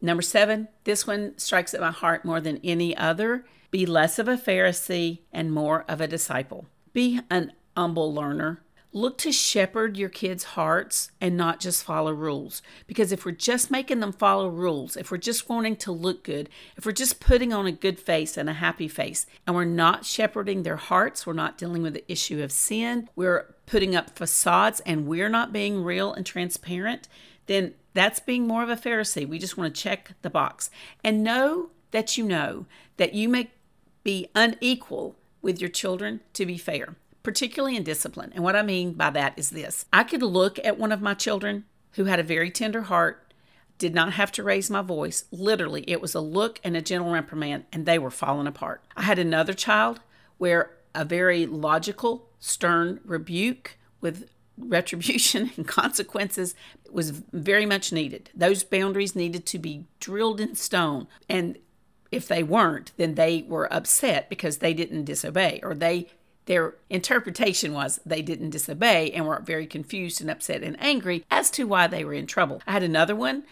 Number 0.00 0.22
seven, 0.22 0.68
this 0.84 1.06
one 1.06 1.36
strikes 1.38 1.74
at 1.74 1.80
my 1.80 1.90
heart 1.90 2.24
more 2.24 2.40
than 2.40 2.60
any 2.62 2.96
other 2.96 3.46
Be 3.70 3.84
less 3.84 4.18
of 4.18 4.28
a 4.28 4.36
Pharisee 4.36 5.20
and 5.32 5.52
more 5.52 5.84
of 5.88 6.00
a 6.00 6.06
disciple. 6.06 6.66
Be 6.96 7.20
an 7.28 7.52
humble 7.76 8.14
learner. 8.14 8.62
Look 8.90 9.18
to 9.18 9.30
shepherd 9.30 9.98
your 9.98 10.08
kids' 10.08 10.44
hearts 10.44 11.10
and 11.20 11.36
not 11.36 11.60
just 11.60 11.84
follow 11.84 12.10
rules. 12.10 12.62
Because 12.86 13.12
if 13.12 13.26
we're 13.26 13.32
just 13.32 13.70
making 13.70 14.00
them 14.00 14.12
follow 14.12 14.48
rules, 14.48 14.96
if 14.96 15.10
we're 15.10 15.18
just 15.18 15.46
wanting 15.46 15.76
to 15.76 15.92
look 15.92 16.24
good, 16.24 16.48
if 16.74 16.86
we're 16.86 16.92
just 16.92 17.20
putting 17.20 17.52
on 17.52 17.66
a 17.66 17.70
good 17.70 18.00
face 18.00 18.38
and 18.38 18.48
a 18.48 18.54
happy 18.54 18.88
face, 18.88 19.26
and 19.46 19.54
we're 19.54 19.66
not 19.66 20.06
shepherding 20.06 20.62
their 20.62 20.78
hearts, 20.78 21.26
we're 21.26 21.34
not 21.34 21.58
dealing 21.58 21.82
with 21.82 21.92
the 21.92 22.10
issue 22.10 22.42
of 22.42 22.50
sin, 22.50 23.10
we're 23.14 23.54
putting 23.66 23.94
up 23.94 24.16
facades 24.16 24.80
and 24.86 25.06
we're 25.06 25.28
not 25.28 25.52
being 25.52 25.84
real 25.84 26.14
and 26.14 26.24
transparent, 26.24 27.08
then 27.44 27.74
that's 27.92 28.20
being 28.20 28.46
more 28.46 28.62
of 28.62 28.70
a 28.70 28.74
Pharisee. 28.74 29.28
We 29.28 29.38
just 29.38 29.58
want 29.58 29.74
to 29.74 29.82
check 29.82 30.12
the 30.22 30.30
box 30.30 30.70
and 31.04 31.22
know 31.22 31.68
that 31.90 32.16
you 32.16 32.24
know 32.24 32.64
that 32.96 33.12
you 33.12 33.28
may 33.28 33.50
be 34.02 34.28
unequal 34.34 35.16
with 35.46 35.60
your 35.60 35.70
children 35.70 36.20
to 36.34 36.44
be 36.44 36.58
fair 36.58 36.96
particularly 37.22 37.74
in 37.76 37.82
discipline. 37.82 38.30
And 38.36 38.44
what 38.44 38.54
I 38.54 38.62
mean 38.62 38.92
by 38.92 39.10
that 39.10 39.36
is 39.36 39.50
this 39.50 39.84
I 39.92 40.04
could 40.04 40.22
look 40.22 40.60
at 40.64 40.78
one 40.78 40.92
of 40.92 41.02
my 41.02 41.12
children 41.12 41.64
who 41.96 42.04
had 42.04 42.20
a 42.20 42.22
very 42.22 42.50
tender 42.50 42.82
heart, 42.82 43.26
did 43.78 43.94
not 43.94 44.12
have 44.14 44.32
to 44.32 44.42
raise 44.42 44.70
my 44.70 44.82
voice. 44.82 45.24
Literally, 45.30 45.84
it 45.88 46.00
was 46.00 46.14
a 46.14 46.20
look 46.20 46.60
and 46.62 46.76
a 46.76 46.82
gentle 46.82 47.10
reprimand, 47.10 47.64
and 47.72 47.84
they 47.84 47.98
were 47.98 48.10
falling 48.10 48.46
apart. 48.46 48.82
I 48.96 49.02
had 49.02 49.18
another 49.18 49.52
child 49.52 50.00
where 50.38 50.70
a 50.94 51.04
very 51.04 51.46
logical, 51.46 52.28
stern 52.38 53.00
rebuke 53.04 53.76
with 54.00 54.28
retribution 54.56 55.50
and 55.56 55.66
consequences 55.66 56.54
was 56.90 57.10
very 57.10 57.66
much 57.66 57.92
needed. 57.92 58.30
Those 58.34 58.64
boundaries 58.64 59.16
needed 59.16 59.46
to 59.46 59.58
be 59.58 59.84
drilled 60.00 60.40
in 60.40 60.54
stone. 60.54 61.08
And 61.28 61.58
if 62.16 62.26
they 62.26 62.42
weren't, 62.42 62.92
then 62.96 63.14
they 63.14 63.44
were 63.46 63.72
upset 63.72 64.28
because 64.28 64.58
they 64.58 64.74
didn't 64.74 65.04
disobey 65.04 65.60
or 65.62 65.74
they 65.74 66.08
their 66.46 66.74
interpretation 66.88 67.72
was 67.72 67.98
they 68.06 68.22
didn't 68.22 68.50
disobey 68.50 69.10
and 69.10 69.26
were 69.26 69.40
very 69.40 69.66
confused 69.66 70.20
and 70.20 70.30
upset 70.30 70.62
and 70.62 70.80
angry 70.80 71.24
as 71.28 71.50
to 71.50 71.64
why 71.64 71.88
they 71.88 72.04
were 72.04 72.12
in 72.12 72.26
trouble. 72.26 72.62
I 72.66 72.72
had 72.72 72.84
another 72.84 73.16
one 73.16 73.42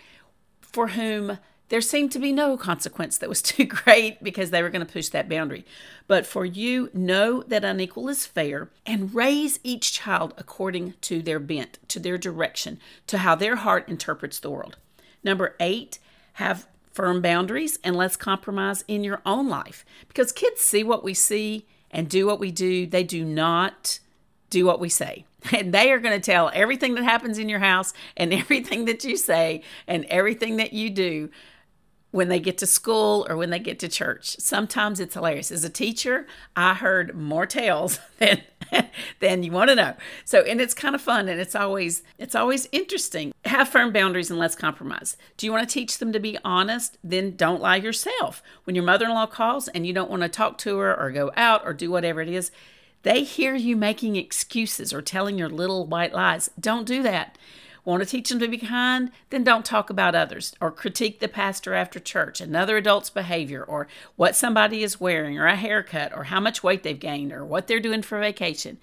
for 0.60 0.88
whom 0.88 1.38
there 1.70 1.80
seemed 1.80 2.12
to 2.12 2.20
be 2.20 2.30
no 2.32 2.56
consequence 2.56 3.18
that 3.18 3.28
was 3.28 3.42
too 3.42 3.64
great 3.64 4.22
because 4.22 4.50
they 4.50 4.62
were 4.62 4.70
going 4.70 4.86
to 4.86 4.92
push 4.92 5.08
that 5.08 5.28
boundary. 5.28 5.64
But 6.06 6.24
for 6.24 6.44
you, 6.44 6.88
know 6.94 7.42
that 7.42 7.64
unequal 7.64 8.08
is 8.08 8.26
fair 8.26 8.70
and 8.86 9.14
raise 9.14 9.58
each 9.64 9.92
child 9.92 10.32
according 10.38 10.94
to 11.02 11.20
their 11.20 11.40
bent, 11.40 11.78
to 11.88 11.98
their 11.98 12.16
direction, 12.16 12.78
to 13.08 13.18
how 13.18 13.34
their 13.34 13.56
heart 13.56 13.88
interprets 13.88 14.38
the 14.38 14.50
world. 14.50 14.76
Number 15.24 15.56
eight, 15.58 15.98
have 16.34 16.66
firm 16.94 17.20
boundaries 17.20 17.78
and 17.84 17.96
let's 17.96 18.16
compromise 18.16 18.84
in 18.86 19.04
your 19.04 19.20
own 19.26 19.48
life 19.48 19.84
because 20.08 20.32
kids 20.32 20.60
see 20.60 20.84
what 20.84 21.04
we 21.04 21.12
see 21.12 21.66
and 21.90 22.08
do 22.08 22.24
what 22.26 22.40
we 22.40 22.50
do. 22.50 22.86
They 22.86 23.02
do 23.02 23.24
not 23.24 23.98
do 24.48 24.64
what 24.64 24.80
we 24.80 24.88
say. 24.88 25.26
And 25.52 25.74
they 25.74 25.92
are 25.92 25.98
going 25.98 26.18
to 26.18 26.24
tell 26.24 26.50
everything 26.54 26.94
that 26.94 27.04
happens 27.04 27.36
in 27.36 27.50
your 27.50 27.58
house 27.58 27.92
and 28.16 28.32
everything 28.42 28.86
that 28.86 29.04
you 29.04 29.18
say 29.18 29.62
and 29.86 30.06
everything 30.06 30.56
that 30.56 30.72
you 30.72 30.88
do 30.88 31.28
when 32.12 32.28
they 32.28 32.40
get 32.40 32.56
to 32.58 32.66
school 32.66 33.26
or 33.28 33.36
when 33.36 33.50
they 33.50 33.58
get 33.58 33.78
to 33.80 33.88
church. 33.88 34.36
Sometimes 34.38 35.00
it's 35.00 35.14
hilarious. 35.14 35.50
As 35.50 35.64
a 35.64 35.68
teacher, 35.68 36.26
I 36.56 36.72
heard 36.74 37.14
more 37.14 37.44
tales 37.44 37.98
than 38.18 38.40
than 39.20 39.42
you 39.42 39.52
want 39.52 39.70
to 39.70 39.76
know. 39.76 39.94
So 40.24 40.40
and 40.42 40.60
it's 40.60 40.74
kind 40.74 40.94
of 40.94 41.00
fun 41.00 41.28
and 41.28 41.40
it's 41.40 41.54
always 41.54 42.02
it's 42.18 42.34
always 42.34 42.68
interesting. 42.72 43.32
Have 43.44 43.68
firm 43.68 43.92
boundaries 43.92 44.30
and 44.30 44.38
let's 44.38 44.54
compromise. 44.54 45.16
Do 45.36 45.46
you 45.46 45.52
want 45.52 45.68
to 45.68 45.72
teach 45.72 45.98
them 45.98 46.12
to 46.12 46.20
be 46.20 46.38
honest? 46.44 46.98
Then 47.02 47.36
don't 47.36 47.60
lie 47.60 47.76
yourself. 47.76 48.42
When 48.64 48.76
your 48.76 48.84
mother-in-law 48.84 49.26
calls 49.26 49.68
and 49.68 49.86
you 49.86 49.92
don't 49.92 50.10
want 50.10 50.22
to 50.22 50.28
talk 50.28 50.58
to 50.58 50.78
her 50.78 50.98
or 50.98 51.10
go 51.10 51.32
out 51.36 51.62
or 51.64 51.72
do 51.72 51.90
whatever 51.90 52.20
it 52.20 52.28
is, 52.28 52.50
they 53.02 53.22
hear 53.22 53.54
you 53.54 53.76
making 53.76 54.16
excuses 54.16 54.92
or 54.92 55.02
telling 55.02 55.38
your 55.38 55.48
little 55.48 55.86
white 55.86 56.14
lies. 56.14 56.50
Don't 56.58 56.86
do 56.86 57.02
that. 57.02 57.36
Want 57.84 58.02
to 58.02 58.08
teach 58.08 58.30
them 58.30 58.38
to 58.38 58.48
be 58.48 58.56
kind? 58.56 59.10
Then 59.28 59.44
don't 59.44 59.64
talk 59.64 59.90
about 59.90 60.14
others 60.14 60.54
or 60.60 60.70
critique 60.70 61.20
the 61.20 61.28
pastor 61.28 61.74
after 61.74 62.00
church, 62.00 62.40
another 62.40 62.78
adult's 62.78 63.10
behavior, 63.10 63.62
or 63.62 63.88
what 64.16 64.34
somebody 64.34 64.82
is 64.82 65.00
wearing, 65.00 65.38
or 65.38 65.46
a 65.46 65.54
haircut, 65.56 66.16
or 66.16 66.24
how 66.24 66.40
much 66.40 66.62
weight 66.62 66.82
they've 66.82 66.98
gained, 66.98 67.32
or 67.32 67.44
what 67.44 67.66
they're 67.66 67.80
doing 67.80 68.00
for 68.00 68.18
vacation. 68.18 68.78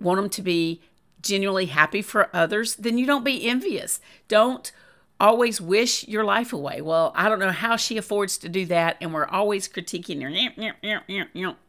Want 0.00 0.20
them 0.20 0.30
to 0.30 0.42
be 0.42 0.80
genuinely 1.20 1.66
happy 1.66 2.00
for 2.00 2.30
others? 2.34 2.76
Then 2.76 2.96
you 2.96 3.04
don't 3.04 3.24
be 3.24 3.46
envious. 3.46 4.00
Don't 4.26 4.72
always 5.20 5.60
wish 5.60 6.08
your 6.08 6.24
life 6.24 6.52
away. 6.52 6.80
Well, 6.80 7.12
I 7.14 7.28
don't 7.28 7.38
know 7.38 7.52
how 7.52 7.76
she 7.76 7.96
affords 7.98 8.36
to 8.38 8.48
do 8.48 8.66
that, 8.66 8.96
and 9.00 9.12
we're 9.12 9.26
always 9.26 9.68
critiquing 9.68 10.22
her. 10.22 10.30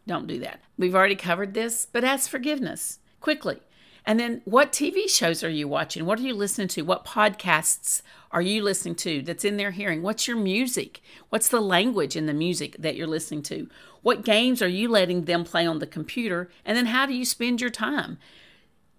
Don't 0.08 0.28
do 0.28 0.40
that. 0.40 0.62
We've 0.78 0.96
already 0.96 1.16
covered 1.16 1.54
this, 1.54 1.86
but 1.92 2.04
ask 2.04 2.30
forgiveness 2.30 3.00
quickly. 3.20 3.60
And 4.06 4.20
then 4.20 4.42
what 4.46 4.72
TV 4.72 5.10
shows 5.10 5.44
are 5.44 5.50
you 5.50 5.68
watching? 5.68 6.06
What 6.06 6.20
are 6.20 6.24
you 6.24 6.36
listening 6.36 6.68
to? 6.70 6.84
What 6.84 7.06
podcasts 7.06 8.04
are 8.32 8.42
you 8.42 8.62
listening 8.62 8.96
to 8.96 9.24
that's 9.24 9.44
in 9.44 9.58
their 9.58 9.72
hearing? 9.72 10.04
What's 10.04 10.28
your 10.28 10.38
music? 10.38 11.02
What's 11.30 11.48
the 11.48 11.62
language 11.62 12.16
in 12.16 12.28
the 12.28 12.34
music 12.34 12.76
that 12.78 12.96
you're 12.96 13.08
listening 13.08 13.42
to? 13.44 13.68
What 14.04 14.24
games 14.24 14.62
are 14.62 14.68
you 14.68 14.90
letting 14.90 15.26
them 15.26 15.44
play 15.44 15.66
on 15.66 15.80
the 15.80 15.88
computer? 15.88 16.50
And 16.64 16.78
then 16.78 16.88
how 16.88 17.08
do 17.08 17.14
you 17.14 17.26
spend 17.26 17.62
your 17.62 17.72
time? 17.72 18.20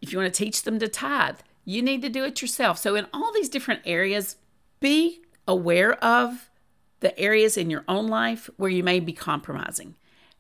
If 0.03 0.13
you 0.13 0.19
want 0.19 0.33
to 0.35 0.45
teach 0.45 0.63
them 0.63 0.81
to 0.81 0.89
tithe, 0.89 1.39
you 1.65 1.83
need 1.83 2.03
to 2.03 2.09
do 2.09 2.25
it 2.25 2.43
yourself. 2.43 2.79
So, 2.79 2.95
in 2.97 3.07
all 3.13 3.33
these 3.33 3.49
different 3.49 3.83
areas, 3.85 4.37
be 4.81 5.21
aware 5.49 5.93
of 6.05 6.51
the 7.01 7.19
areas 7.19 7.57
in 7.57 7.71
your 7.71 7.85
own 7.89 8.09
life 8.09 8.51
where 8.57 8.71
you 8.71 8.83
may 8.83 9.01
be 9.01 9.13
compromising 9.13 9.95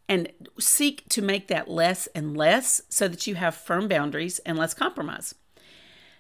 and 0.09 0.31
seek 0.59 1.09
to 1.11 1.23
make 1.23 1.49
that 1.49 1.69
less 1.69 2.07
and 2.09 2.37
less 2.37 2.83
so 2.89 3.09
that 3.09 3.27
you 3.27 3.35
have 3.35 3.55
firm 3.55 3.89
boundaries 3.89 4.39
and 4.41 4.57
less 4.57 4.75
compromise. 4.75 5.35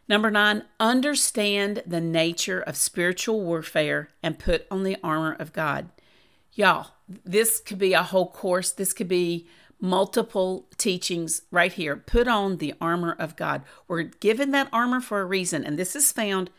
Number 0.08 0.30
nine, 0.30 0.64
understand 0.78 1.82
the 1.86 2.00
nature 2.00 2.60
of 2.60 2.76
spiritual 2.76 3.40
warfare 3.40 4.10
and 4.22 4.38
put 4.38 4.66
on 4.70 4.84
the 4.84 4.96
armor 5.02 5.36
of 5.38 5.52
God. 5.52 5.88
Y'all, 6.52 6.92
this 7.24 7.60
could 7.60 7.78
be 7.78 7.92
a 7.92 8.02
whole 8.02 8.30
course. 8.30 8.70
This 8.70 8.92
could 8.92 9.08
be 9.08 9.46
multiple 9.80 10.66
teachings 10.78 11.42
right 11.50 11.72
here. 11.72 11.96
Put 11.96 12.28
on 12.28 12.58
the 12.58 12.74
armor 12.80 13.16
of 13.18 13.36
God. 13.36 13.62
We're 13.88 14.02
given 14.02 14.52
that 14.52 14.68
armor 14.72 15.00
for 15.00 15.20
a 15.20 15.26
reason, 15.26 15.64
and 15.64 15.78
this 15.78 15.94
is 15.94 16.12
found 16.12 16.50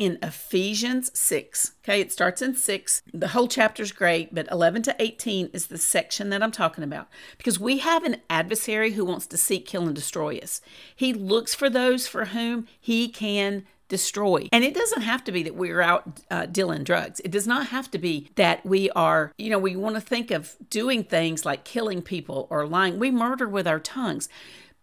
in 0.00 0.18
Ephesians 0.22 1.10
6. 1.16 1.72
Okay, 1.84 2.00
it 2.00 2.10
starts 2.10 2.40
in 2.40 2.56
6. 2.56 3.02
The 3.12 3.28
whole 3.28 3.46
chapter 3.46 3.82
is 3.82 3.92
great, 3.92 4.34
but 4.34 4.50
11 4.50 4.82
to 4.84 4.96
18 4.98 5.50
is 5.52 5.66
the 5.66 5.76
section 5.76 6.30
that 6.30 6.42
I'm 6.42 6.50
talking 6.50 6.82
about 6.82 7.08
because 7.36 7.60
we 7.60 7.78
have 7.78 8.02
an 8.04 8.16
adversary 8.30 8.92
who 8.92 9.04
wants 9.04 9.26
to 9.26 9.36
seek, 9.36 9.66
kill, 9.66 9.86
and 9.86 9.94
destroy 9.94 10.38
us. 10.38 10.62
He 10.96 11.12
looks 11.12 11.54
for 11.54 11.68
those 11.68 12.06
for 12.08 12.24
whom 12.24 12.66
he 12.80 13.08
can 13.08 13.66
destroy. 13.88 14.48
And 14.52 14.64
it 14.64 14.72
doesn't 14.72 15.02
have 15.02 15.22
to 15.24 15.32
be 15.32 15.42
that 15.42 15.54
we're 15.54 15.82
out 15.82 16.22
uh, 16.30 16.46
dealing 16.46 16.82
drugs. 16.82 17.20
It 17.20 17.30
does 17.30 17.46
not 17.46 17.66
have 17.66 17.90
to 17.90 17.98
be 17.98 18.30
that 18.36 18.64
we 18.64 18.88
are, 18.92 19.32
you 19.36 19.50
know, 19.50 19.58
we 19.58 19.76
want 19.76 19.96
to 19.96 20.00
think 20.00 20.30
of 20.30 20.56
doing 20.70 21.04
things 21.04 21.44
like 21.44 21.64
killing 21.64 22.00
people 22.00 22.46
or 22.48 22.66
lying. 22.66 22.98
We 22.98 23.10
murder 23.10 23.46
with 23.46 23.68
our 23.68 23.80
tongues. 23.80 24.30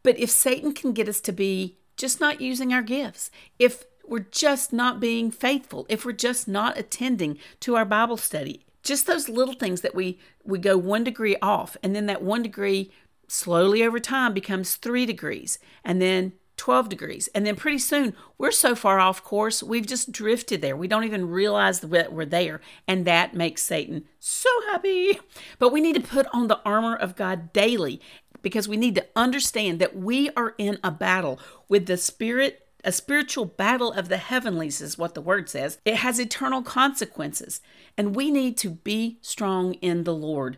But 0.04 0.20
if 0.20 0.30
Satan 0.30 0.74
can 0.74 0.94
get 0.94 1.10
us 1.10 1.20
to 1.22 1.32
be 1.32 1.80
just 1.96 2.22
not 2.22 2.40
using 2.40 2.72
our 2.72 2.84
gifts, 2.84 3.32
if 3.58 3.86
we're 4.10 4.28
just 4.32 4.74
not 4.74 5.00
being 5.00 5.32
faithful, 5.32 5.86
if 5.90 6.06
we're 6.06 6.12
just 6.12 6.48
not 6.48 6.78
attending 6.78 7.38
to 7.62 7.76
our 7.76 7.86
Bible 7.86 8.18
study. 8.18 8.66
Just 8.84 9.08
those 9.08 9.28
little 9.28 9.54
things 9.54 9.82
that 9.82 9.96
we 9.96 10.18
we 10.44 10.60
go 10.60 10.78
1 10.78 11.04
degree 11.04 11.36
off 11.42 11.76
and 11.84 11.96
then 11.96 12.06
that 12.06 12.22
1 12.22 12.44
degree 12.44 12.92
slowly 13.28 13.84
over 13.84 14.00
time 14.00 14.34
becomes 14.34 14.76
3 14.76 15.06
degrees 15.06 15.60
and 15.84 16.02
then 16.02 16.34
12 16.56 16.90
degrees. 16.90 17.30
And 17.36 17.46
then 17.46 17.56
pretty 17.56 17.78
soon 17.78 18.14
we're 18.38 18.52
so 18.52 18.76
far 18.76 19.00
off 19.00 19.24
course, 19.24 19.62
we've 19.62 19.86
just 19.86 20.12
drifted 20.12 20.62
there. 20.62 20.76
We 20.76 20.88
don't 20.88 21.04
even 21.04 21.30
realize 21.30 21.82
that 21.82 22.12
we're 22.12 22.26
there. 22.26 22.62
And 22.88 23.06
that 23.06 23.36
makes 23.36 23.62
Satan 23.64 24.06
so 24.20 24.50
happy. 24.72 25.20
But 25.60 25.72
we 25.72 25.82
need 25.82 25.96
to 25.96 26.02
put 26.02 26.28
on 26.34 26.48
the 26.48 26.62
armor 26.66 26.96
of 26.96 27.16
God 27.16 27.54
daily 27.54 28.02
because 28.42 28.68
we 28.68 28.78
need 28.78 28.96
to 28.96 29.06
understand 29.16 29.80
that 29.80 29.96
we 29.96 30.30
are 30.32 30.56
in 30.58 30.80
a 30.84 30.92
battle 30.92 31.40
with 31.68 31.86
the 31.86 31.98
spirit 31.98 32.67
a 32.88 32.91
spiritual 32.94 33.44
battle 33.44 33.91
of 33.91 34.08
the 34.08 34.15
heavenlies, 34.15 34.79
is 34.79 34.98
what 34.98 35.13
the 35.13 35.20
word 35.20 35.50
says. 35.50 35.77
It 35.84 35.98
has 35.98 36.20
eternal 36.20 36.63
consequences, 36.63 37.60
and 37.98 38.15
we 38.15 38.32
need 38.32 38.56
to 38.60 38.70
be 38.70 39.17
strong 39.22 39.74
in 39.75 40.06
the 40.06 40.13
Lord. 40.13 40.56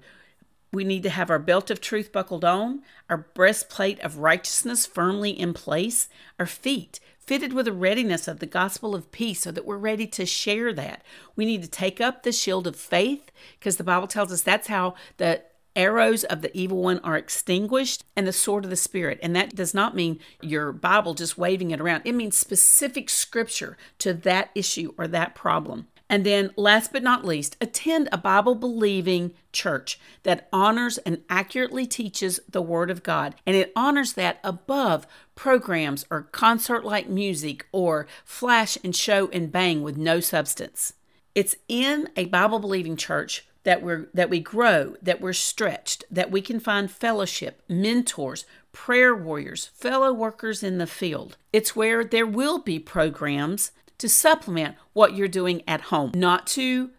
We 0.71 0.83
need 0.83 1.01
to 1.03 1.09
have 1.09 1.31
our 1.31 1.39
belt 1.39 1.71
of 1.71 1.81
truth 1.81 2.11
buckled 2.11 2.45
on, 2.45 2.83
our 3.09 3.17
breastplate 3.17 3.99
of 4.01 4.19
righteousness 4.19 4.85
firmly 4.85 5.31
in 5.31 5.55
place, 5.55 6.07
our 6.37 6.45
feet 6.45 6.99
fitted 7.17 7.51
with 7.51 7.65
the 7.65 7.73
readiness 7.73 8.27
of 8.27 8.39
the 8.39 8.45
gospel 8.45 8.93
of 8.93 9.11
peace 9.11 9.41
so 9.41 9.51
that 9.51 9.65
we're 9.65 9.77
ready 9.77 10.05
to 10.05 10.25
share 10.25 10.71
that. 10.73 11.03
We 11.35 11.45
need 11.45 11.63
to 11.63 11.69
take 11.69 11.99
up 11.99 12.21
the 12.21 12.31
shield 12.31 12.67
of 12.67 12.75
faith 12.75 13.31
because 13.59 13.77
the 13.77 13.83
Bible 13.83 14.07
tells 14.07 14.31
us 14.31 14.43
that's 14.43 14.67
how 14.67 14.93
the 15.17 15.43
arrows 15.79 16.23
of 16.25 16.41
the 16.41 16.55
evil 16.55 16.81
one 16.83 16.99
are 16.99 17.17
extinguished 17.17 18.03
and 18.15 18.27
the 18.27 18.33
sword 18.33 18.65
of 18.65 18.69
the 18.69 18.75
spirit 18.75 19.17
and 19.23 19.33
that 19.35 19.55
does 19.55 19.73
not 19.73 19.95
mean 19.95 20.19
your 20.41 20.71
bible 20.71 21.13
just 21.13 21.37
waving 21.37 21.71
it 21.71 21.79
around 21.79 22.01
it 22.03 22.13
means 22.13 22.37
specific 22.37 23.09
scripture 23.09 23.77
to 23.97 24.13
that 24.13 24.49
issue 24.53 24.93
or 24.97 25.07
that 25.07 25.33
problem 25.35 25.87
And 26.09 26.25
then, 26.25 26.49
last 26.55 26.91
but 26.91 27.03
not 27.03 27.23
least, 27.23 27.55
attend 27.61 28.09
a 28.11 28.17
Bible 28.17 28.55
believing 28.55 29.33
church 29.53 29.99
that 30.23 30.47
honors 30.51 30.97
and 30.99 31.21
accurately 31.29 31.85
teaches 31.85 32.39
the 32.49 32.63
Word 32.63 32.89
of 32.89 33.03
God. 33.03 33.35
And 33.45 33.55
it 33.55 33.71
honors 33.75 34.13
that 34.13 34.39
above 34.43 35.05
programs 35.35 36.05
or 36.09 36.23
concert 36.23 36.83
like 36.83 37.07
music 37.07 37.67
or 37.71 38.07
flash 38.25 38.75
and 38.83 38.95
show 38.95 39.29
and 39.29 39.51
bang 39.51 39.83
with 39.83 39.97
no 39.97 40.19
substance. 40.19 40.93
It's 41.35 41.55
in 41.67 42.09
a 42.15 42.25
Bible 42.25 42.59
believing 42.59 42.97
church 42.97 43.45
that 43.69 43.83
we're 43.83 44.09
that 44.15 44.31
we 44.31 44.39
grow, 44.39 44.95
that 44.99 45.21
we're 45.21 45.31
stretched, 45.31 46.03
that 46.09 46.31
we 46.31 46.41
can 46.41 46.59
find 46.59 46.89
fellowship, 46.89 47.61
mentors, 47.69 48.43
prayer 48.71 49.15
warriors, 49.15 49.67
fellow 49.75 50.11
workers 50.11 50.63
in 50.63 50.79
the 50.79 50.87
field. 50.87 51.37
It's 51.53 51.75
where 51.75 52.03
there 52.03 52.25
will 52.25 52.57
be 52.57 52.79
programs 52.79 53.69
to 53.99 54.09
supplement 54.09 54.75
what 54.93 55.15
you're 55.15 55.27
doing 55.27 55.61
at 55.67 55.81
home, 55.81 56.13
not 56.15 56.47
to 56.47 56.89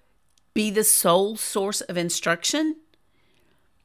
be 0.54 0.70
the 0.70 0.84
sole 0.84 1.34
source 1.34 1.80
of 1.80 1.96
instruction, 1.96 2.76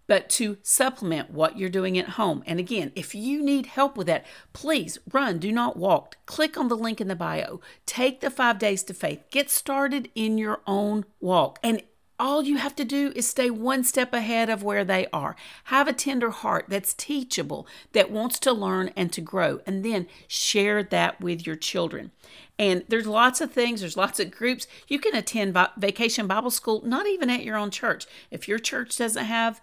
but 0.06 0.30
to 0.30 0.58
supplement 0.62 1.32
what 1.32 1.58
you're 1.58 1.70
doing 1.70 1.98
at 1.98 2.10
home. 2.10 2.44
And 2.46 2.60
again, 2.60 2.92
if 2.94 3.16
you 3.16 3.42
need 3.42 3.66
help 3.66 3.98
with 3.98 4.06
that, 4.06 4.28
please 4.54 5.00
run, 5.12 5.40
do 5.40 5.52
not 5.52 5.76
walk. 5.76 6.18
Click 6.28 6.56
on 6.56 6.68
the 6.68 6.78
link 6.78 7.02
in 7.02 7.08
the 7.08 7.16
bio. 7.16 7.62
Take 7.88 8.22
the 8.22 8.30
five 8.30 8.60
days 8.60 8.84
to 8.84 8.94
faith. 8.94 9.24
Get 9.32 9.50
started 9.50 10.12
in 10.14 10.38
your 10.38 10.62
own 10.68 11.06
walk. 11.20 11.58
And 11.64 11.82
all 12.20 12.44
you 12.44 12.58
have 12.58 12.76
to 12.76 12.86
do 12.86 13.12
is 13.16 13.28
stay 13.28 13.50
one 13.50 13.84
step 13.84 14.14
ahead 14.14 14.50
of 14.50 14.64
where 14.64 14.86
they 14.86 15.08
are. 15.12 15.36
Have 15.66 15.88
a 15.88 15.94
tender 15.94 16.30
heart 16.30 16.66
that's 16.68 16.94
teachable, 16.94 17.68
that 17.92 18.12
wants 18.12 18.40
to 18.40 18.54
learn 18.54 18.92
and 18.96 19.12
to 19.14 19.22
grow, 19.22 19.60
and 19.66 19.84
then 19.84 20.08
share 20.28 20.82
that 20.84 21.20
with 21.20 21.46
your 21.46 21.56
children. 21.56 22.12
And 22.58 22.86
there's 22.88 23.08
lots 23.08 23.42
of 23.42 23.52
things, 23.52 23.82
there's 23.82 23.98
lots 23.98 24.20
of 24.20 24.32
groups. 24.32 24.66
You 24.88 25.00
can 25.00 25.16
attend 25.16 25.58
vacation 25.78 26.28
Bible 26.28 26.52
school, 26.52 26.82
not 26.86 27.06
even 27.06 27.30
at 27.30 27.44
your 27.44 27.58
own 27.58 27.70
church. 27.70 28.06
If 28.32 28.48
your 28.48 28.60
church 28.60 28.98
doesn't 28.98 29.26
have, 29.26 29.60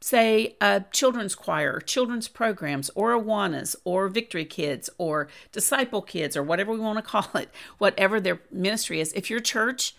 say, 0.00 0.56
a 0.60 0.84
children's 0.92 1.34
choir, 1.34 1.80
children's 1.80 2.28
programs, 2.28 2.88
or 2.94 3.10
Awanas, 3.10 3.74
or 3.84 4.06
Victory 4.08 4.44
Kids, 4.44 4.88
or 4.96 5.26
Disciple 5.50 6.02
Kids, 6.02 6.36
or 6.36 6.42
whatever 6.44 6.72
we 6.72 6.78
want 6.78 6.98
to 6.98 7.02
call 7.10 7.28
it, 7.34 7.50
whatever 7.78 8.20
their 8.20 8.40
ministry 8.52 9.00
is, 9.00 9.12
if 9.14 9.28
your 9.28 9.40
church 9.40 9.94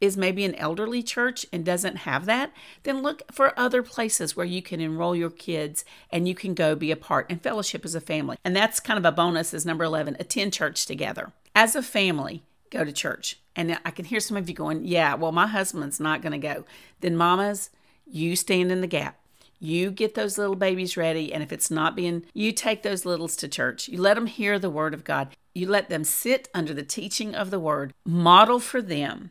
is 0.00 0.16
maybe 0.16 0.44
an 0.44 0.54
elderly 0.56 1.02
church 1.02 1.46
and 1.52 1.64
doesn't 1.64 1.96
have 1.98 2.26
that, 2.26 2.52
then 2.82 3.02
look 3.02 3.22
for 3.32 3.58
other 3.58 3.82
places 3.82 4.36
where 4.36 4.46
you 4.46 4.62
can 4.62 4.80
enroll 4.80 5.16
your 5.16 5.30
kids 5.30 5.84
and 6.10 6.28
you 6.28 6.34
can 6.34 6.54
go 6.54 6.74
be 6.74 6.90
a 6.90 6.96
part 6.96 7.26
and 7.30 7.42
fellowship 7.42 7.84
as 7.84 7.94
a 7.94 8.00
family. 8.00 8.36
And 8.44 8.54
that's 8.54 8.80
kind 8.80 8.98
of 8.98 9.04
a 9.04 9.12
bonus 9.12 9.54
as 9.54 9.66
number 9.66 9.84
11, 9.84 10.16
attend 10.18 10.52
church 10.52 10.86
together. 10.86 11.32
As 11.54 11.74
a 11.74 11.82
family, 11.82 12.42
go 12.70 12.84
to 12.84 12.92
church. 12.92 13.40
And 13.54 13.78
I 13.84 13.90
can 13.90 14.04
hear 14.04 14.20
some 14.20 14.36
of 14.36 14.48
you 14.48 14.54
going, 14.54 14.84
yeah, 14.84 15.14
well, 15.14 15.32
my 15.32 15.46
husband's 15.46 15.98
not 15.98 16.20
going 16.20 16.32
to 16.32 16.38
go. 16.38 16.64
Then, 17.00 17.16
mamas, 17.16 17.70
you 18.06 18.36
stand 18.36 18.70
in 18.70 18.82
the 18.82 18.86
gap. 18.86 19.18
You 19.58 19.90
get 19.90 20.14
those 20.14 20.36
little 20.36 20.54
babies 20.54 20.96
ready. 20.98 21.32
And 21.32 21.42
if 21.42 21.50
it's 21.52 21.70
not 21.70 21.96
being, 21.96 22.24
you 22.34 22.52
take 22.52 22.82
those 22.82 23.06
littles 23.06 23.36
to 23.36 23.48
church. 23.48 23.88
You 23.88 24.00
let 24.00 24.14
them 24.14 24.26
hear 24.26 24.58
the 24.58 24.68
word 24.68 24.92
of 24.92 25.04
God. 25.04 25.34
You 25.54 25.66
let 25.68 25.88
them 25.88 26.04
sit 26.04 26.50
under 26.52 26.74
the 26.74 26.82
teaching 26.82 27.34
of 27.34 27.50
the 27.50 27.58
word. 27.58 27.94
Model 28.04 28.60
for 28.60 28.82
them 28.82 29.30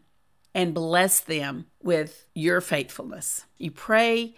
and 0.55 0.74
bless 0.74 1.19
them 1.19 1.65
with 1.83 2.25
your 2.33 2.62
faithfulness. 2.62 3.43
You 3.57 3.71
pray, 3.71 4.35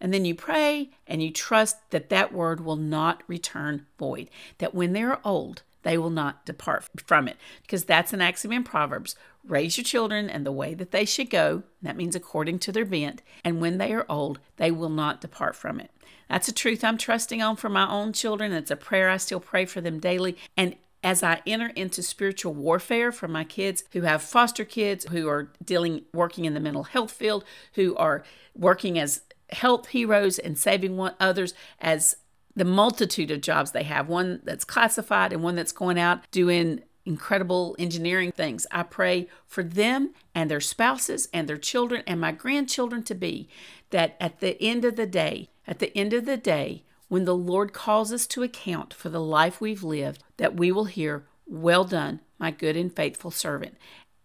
and 0.00 0.12
then 0.12 0.24
you 0.24 0.34
pray 0.34 0.90
and 1.06 1.22
you 1.22 1.30
trust 1.30 1.90
that 1.90 2.10
that 2.10 2.32
word 2.32 2.60
will 2.60 2.76
not 2.76 3.22
return 3.28 3.86
void, 3.96 4.28
that 4.58 4.74
when 4.74 4.92
they're 4.92 5.24
old, 5.26 5.62
they 5.82 5.96
will 5.96 6.10
not 6.10 6.44
depart 6.44 6.84
from 7.06 7.28
it. 7.28 7.36
Because 7.62 7.84
that's 7.84 8.12
an 8.12 8.20
axiom 8.20 8.52
in 8.52 8.64
Proverbs 8.64 9.14
raise 9.46 9.78
your 9.78 9.84
children 9.84 10.28
in 10.28 10.44
the 10.44 10.52
way 10.52 10.74
that 10.74 10.90
they 10.90 11.04
should 11.04 11.30
go. 11.30 11.62
That 11.80 11.96
means 11.96 12.14
according 12.14 12.58
to 12.60 12.72
their 12.72 12.84
bent. 12.84 13.22
And 13.44 13.60
when 13.60 13.78
they 13.78 13.92
are 13.94 14.04
old, 14.08 14.40
they 14.56 14.70
will 14.70 14.90
not 14.90 15.20
depart 15.20 15.56
from 15.56 15.80
it. 15.80 15.90
That's 16.28 16.48
a 16.48 16.52
truth 16.52 16.84
I'm 16.84 16.98
trusting 16.98 17.40
on 17.40 17.56
for 17.56 17.68
my 17.68 17.90
own 17.90 18.12
children. 18.12 18.52
It's 18.52 18.70
a 18.70 18.76
prayer 18.76 19.08
I 19.08 19.16
still 19.16 19.40
pray 19.40 19.64
for 19.64 19.80
them 19.80 19.98
daily. 19.98 20.36
And 20.56 20.76
as 21.02 21.22
I 21.22 21.40
enter 21.46 21.68
into 21.68 22.02
spiritual 22.02 22.52
warfare 22.54 23.10
for 23.10 23.28
my 23.28 23.44
kids 23.44 23.84
who 23.92 24.02
have 24.02 24.22
foster 24.22 24.64
kids, 24.64 25.06
who 25.10 25.28
are 25.28 25.50
dealing, 25.64 26.02
working 26.12 26.44
in 26.44 26.54
the 26.54 26.60
mental 26.60 26.84
health 26.84 27.12
field, 27.12 27.44
who 27.74 27.96
are 27.96 28.22
working 28.54 28.98
as 28.98 29.22
health 29.50 29.88
heroes 29.88 30.38
and 30.38 30.58
saving 30.58 30.96
one, 30.96 31.14
others 31.18 31.54
as 31.80 32.16
the 32.54 32.64
multitude 32.64 33.30
of 33.30 33.40
jobs 33.40 33.70
they 33.70 33.84
have 33.84 34.08
one 34.08 34.40
that's 34.44 34.64
classified 34.64 35.32
and 35.32 35.42
one 35.42 35.54
that's 35.54 35.72
going 35.72 35.98
out 35.98 36.30
doing 36.30 36.82
incredible 37.06 37.74
engineering 37.78 38.32
things. 38.32 38.66
I 38.70 38.82
pray 38.82 39.28
for 39.46 39.62
them 39.62 40.14
and 40.34 40.50
their 40.50 40.60
spouses 40.60 41.28
and 41.32 41.48
their 41.48 41.56
children 41.56 42.02
and 42.06 42.20
my 42.20 42.32
grandchildren 42.32 43.02
to 43.04 43.14
be 43.14 43.48
that 43.90 44.16
at 44.20 44.40
the 44.40 44.60
end 44.62 44.84
of 44.84 44.96
the 44.96 45.06
day, 45.06 45.48
at 45.66 45.78
the 45.78 45.96
end 45.96 46.12
of 46.12 46.26
the 46.26 46.36
day, 46.36 46.84
when 47.10 47.24
the 47.24 47.34
Lord 47.34 47.72
calls 47.72 48.12
us 48.12 48.24
to 48.28 48.44
account 48.44 48.94
for 48.94 49.08
the 49.08 49.20
life 49.20 49.60
we've 49.60 49.82
lived, 49.82 50.22
that 50.36 50.54
we 50.54 50.70
will 50.70 50.84
hear, 50.84 51.26
Well 51.44 51.84
done, 51.84 52.20
my 52.38 52.52
good 52.52 52.76
and 52.76 52.94
faithful 52.94 53.32
servant. 53.32 53.76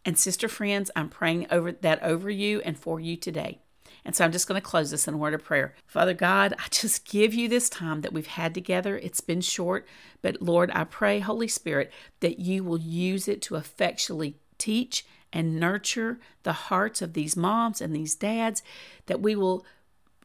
And 0.05 0.19
sister 0.19 0.47
friends, 0.47 0.91
I'm 0.95 1.09
praying 1.09 1.47
over 1.49 1.71
that 1.71 2.03
over 2.03 2.29
you 2.29 2.61
and 2.61 2.77
for 2.77 2.99
you 2.99 3.17
today. 3.17 3.59
And 4.05 4.15
so 4.15 4.23
I'm 4.23 4.31
just 4.31 4.47
going 4.47 4.61
to 4.61 4.65
close 4.65 4.91
this 4.91 5.07
in 5.07 5.15
a 5.15 5.17
word 5.17 5.33
of 5.33 5.43
prayer. 5.43 5.73
Father 5.87 6.13
God, 6.13 6.53
I 6.59 6.67
just 6.69 7.09
give 7.09 7.33
you 7.33 7.49
this 7.49 7.71
time 7.71 8.01
that 8.01 8.13
we've 8.13 8.27
had 8.27 8.53
together. 8.53 8.99
It's 8.99 9.19
been 9.19 9.41
short, 9.41 9.87
but 10.21 10.43
Lord, 10.43 10.69
I 10.75 10.83
pray, 10.83 11.19
Holy 11.21 11.47
Spirit, 11.47 11.91
that 12.19 12.37
you 12.37 12.63
will 12.63 12.79
use 12.79 13.27
it 13.27 13.41
to 13.43 13.55
effectually 13.55 14.35
teach 14.59 15.07
and 15.33 15.59
nurture 15.59 16.19
the 16.43 16.53
hearts 16.53 17.01
of 17.01 17.13
these 17.13 17.35
moms 17.35 17.81
and 17.81 17.95
these 17.95 18.13
dads, 18.13 18.61
that 19.07 19.21
we 19.21 19.35
will 19.35 19.65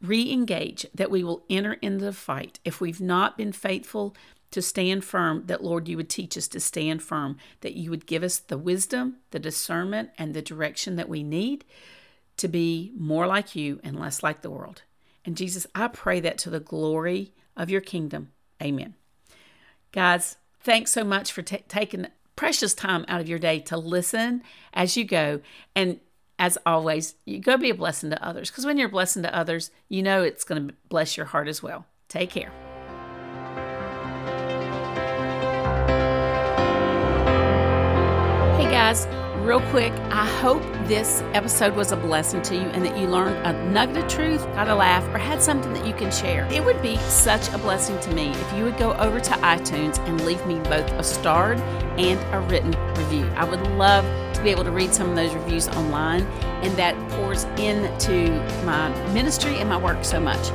re 0.03 0.31
engage, 0.33 0.87
that 0.95 1.11
we 1.11 1.23
will 1.23 1.45
enter 1.51 1.75
into 1.75 2.05
the 2.05 2.13
fight. 2.13 2.59
If 2.65 2.81
we've 2.81 3.01
not 3.01 3.37
been 3.37 3.53
faithful 3.53 4.17
to 4.51 4.63
stand 4.63 5.05
firm, 5.05 5.45
that 5.47 5.63
Lord, 5.63 5.89
you 5.89 5.97
would 5.97 6.09
teach 6.09 6.37
us 6.37 6.49
to 6.49 6.61
stand 6.61 7.03
firm, 7.03 7.37
that 7.61 7.75
you 7.75 7.91
would 7.91 8.07
give 8.07 8.23
us 8.23 8.39
the 8.39 8.59
wisdom, 8.59 9.17
the 9.31 9.39
discernment, 9.39 10.11
and 10.19 10.35
the 10.35 10.43
direction 10.43 10.97
that 10.97 11.09
we 11.09 11.23
need 11.23 11.65
to 12.37 12.49
be 12.49 12.93
more 12.97 13.27
like 13.27 13.55
you 13.55 13.81
and 13.85 13.99
less 13.99 14.23
like 14.23 14.43
the 14.43 14.51
world. 14.51 14.83
And 15.25 15.37
Jesus, 15.37 15.67
I 15.75 15.89
pray 15.89 16.21
that 16.21 16.39
to 16.39 16.51
the 16.51 16.61
glory 16.61 17.33
of 17.57 17.71
your 17.71 17.83
kingdom. 17.83 18.33
Amen. 18.63 18.95
Guys, 19.93 20.37
thanks 20.61 20.93
so 20.93 21.05
much 21.05 21.33
for 21.33 21.43
t- 21.43 21.65
taking 21.69 22.07
precious 22.37 22.75
time 22.75 23.05
out 23.07 23.21
of 23.21 23.29
your 23.29 23.39
day 23.39 23.61
to 23.61 23.77
listen 23.77 24.43
as 24.73 24.97
you 24.97 25.05
go. 25.05 25.41
And 25.77 26.01
as 26.40 26.57
always, 26.64 27.16
you 27.26 27.38
go 27.38 27.59
be 27.59 27.68
a 27.68 27.74
blessing 27.74 28.09
to 28.09 28.24
others 28.24 28.50
because 28.50 28.64
when 28.64 28.79
you're 28.79 28.88
a 28.88 28.90
blessing 28.90 29.22
to 29.22 29.37
others, 29.37 29.70
you 29.90 30.03
know 30.03 30.22
it's 30.22 30.42
going 30.42 30.66
to 30.68 30.74
bless 30.88 31.16
your 31.16 31.26
heart 31.26 31.46
as 31.46 31.62
well. 31.62 31.85
Take 32.09 32.31
care. 32.31 32.50
Hey 38.57 38.70
guys, 38.70 39.07
real 39.40 39.61
quick, 39.70 39.92
I 40.11 40.26
hope 40.26 40.62
this 40.87 41.22
episode 41.33 41.74
was 41.74 41.92
a 41.92 41.96
blessing 41.96 42.42
to 42.42 42.55
you 42.55 42.61
and 42.61 42.85
that 42.85 42.96
you 42.96 43.07
learned 43.07 43.37
a 43.46 43.53
nugget 43.70 44.05
of 44.05 44.09
truth, 44.09 44.44
got 44.55 44.68
a 44.68 44.74
laugh, 44.74 45.03
or 45.14 45.18
had 45.18 45.40
something 45.40 45.72
that 45.72 45.87
you 45.87 45.94
can 45.94 46.11
share. 46.11 46.46
It 46.53 46.64
would 46.64 46.81
be 46.83 46.96
such 46.98 47.48
a 47.53 47.59
blessing 47.59 47.98
to 48.00 48.14
me 48.14 48.31
if 48.31 48.53
you 48.53 48.64
would 48.64 48.76
go 48.76 48.92
over 48.94 49.18
to 49.18 49.31
iTunes 49.31 49.98
and 50.07 50.20
leave 50.24 50.44
me 50.46 50.59
both 50.61 50.90
a 50.92 51.03
starred 51.03 51.59
and 51.98 52.20
a 52.35 52.40
written 52.48 52.72
review. 52.96 53.26
I 53.35 53.44
would 53.44 53.66
love 53.79 54.05
to 54.35 54.42
be 54.42 54.50
able 54.50 54.64
to 54.64 54.70
read 54.70 54.92
some 54.92 55.11
of 55.11 55.16
those 55.16 55.35
reviews 55.35 55.68
online, 55.68 56.22
and 56.62 56.76
that 56.76 56.96
pours 57.11 57.44
into 57.59 58.31
my 58.64 58.88
ministry 59.12 59.57
and 59.57 59.68
my 59.68 59.79
work 59.79 60.05
so 60.05 60.20
much. 60.20 60.50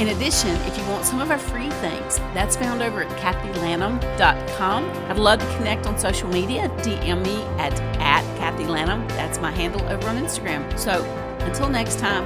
In 0.00 0.08
addition, 0.08 0.56
if 0.62 0.78
you 0.78 0.84
want 0.84 1.04
some 1.04 1.20
of 1.20 1.30
our 1.30 1.36
free 1.36 1.68
things, 1.68 2.16
that's 2.32 2.56
found 2.56 2.80
over 2.80 3.02
at 3.02 3.18
kathylanham.com. 3.18 4.84
I'd 5.10 5.18
love 5.18 5.40
to 5.40 5.56
connect 5.56 5.86
on 5.86 5.98
social 5.98 6.26
media. 6.30 6.70
DM 6.78 7.22
me 7.22 7.42
at, 7.60 7.78
at 8.00 8.22
Kathy 8.38 8.64
Lanham. 8.64 9.06
That's 9.08 9.38
my 9.40 9.50
handle 9.50 9.86
over 9.90 10.08
on 10.08 10.16
Instagram. 10.16 10.78
So 10.78 11.04
until 11.40 11.68
next 11.68 11.98
time, 11.98 12.24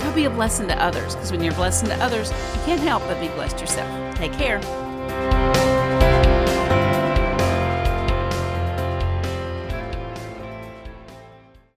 go 0.00 0.12
be 0.12 0.24
a 0.24 0.30
blessing 0.30 0.66
to 0.66 0.82
others 0.82 1.14
because 1.14 1.30
when 1.30 1.44
you're 1.44 1.52
a 1.52 1.56
blessing 1.56 1.90
to 1.90 1.96
others, 2.02 2.32
you 2.32 2.60
can't 2.64 2.80
help 2.80 3.04
but 3.04 3.20
be 3.20 3.28
blessed 3.28 3.60
yourself. 3.60 4.16
Take 4.16 4.32
care. 4.32 4.58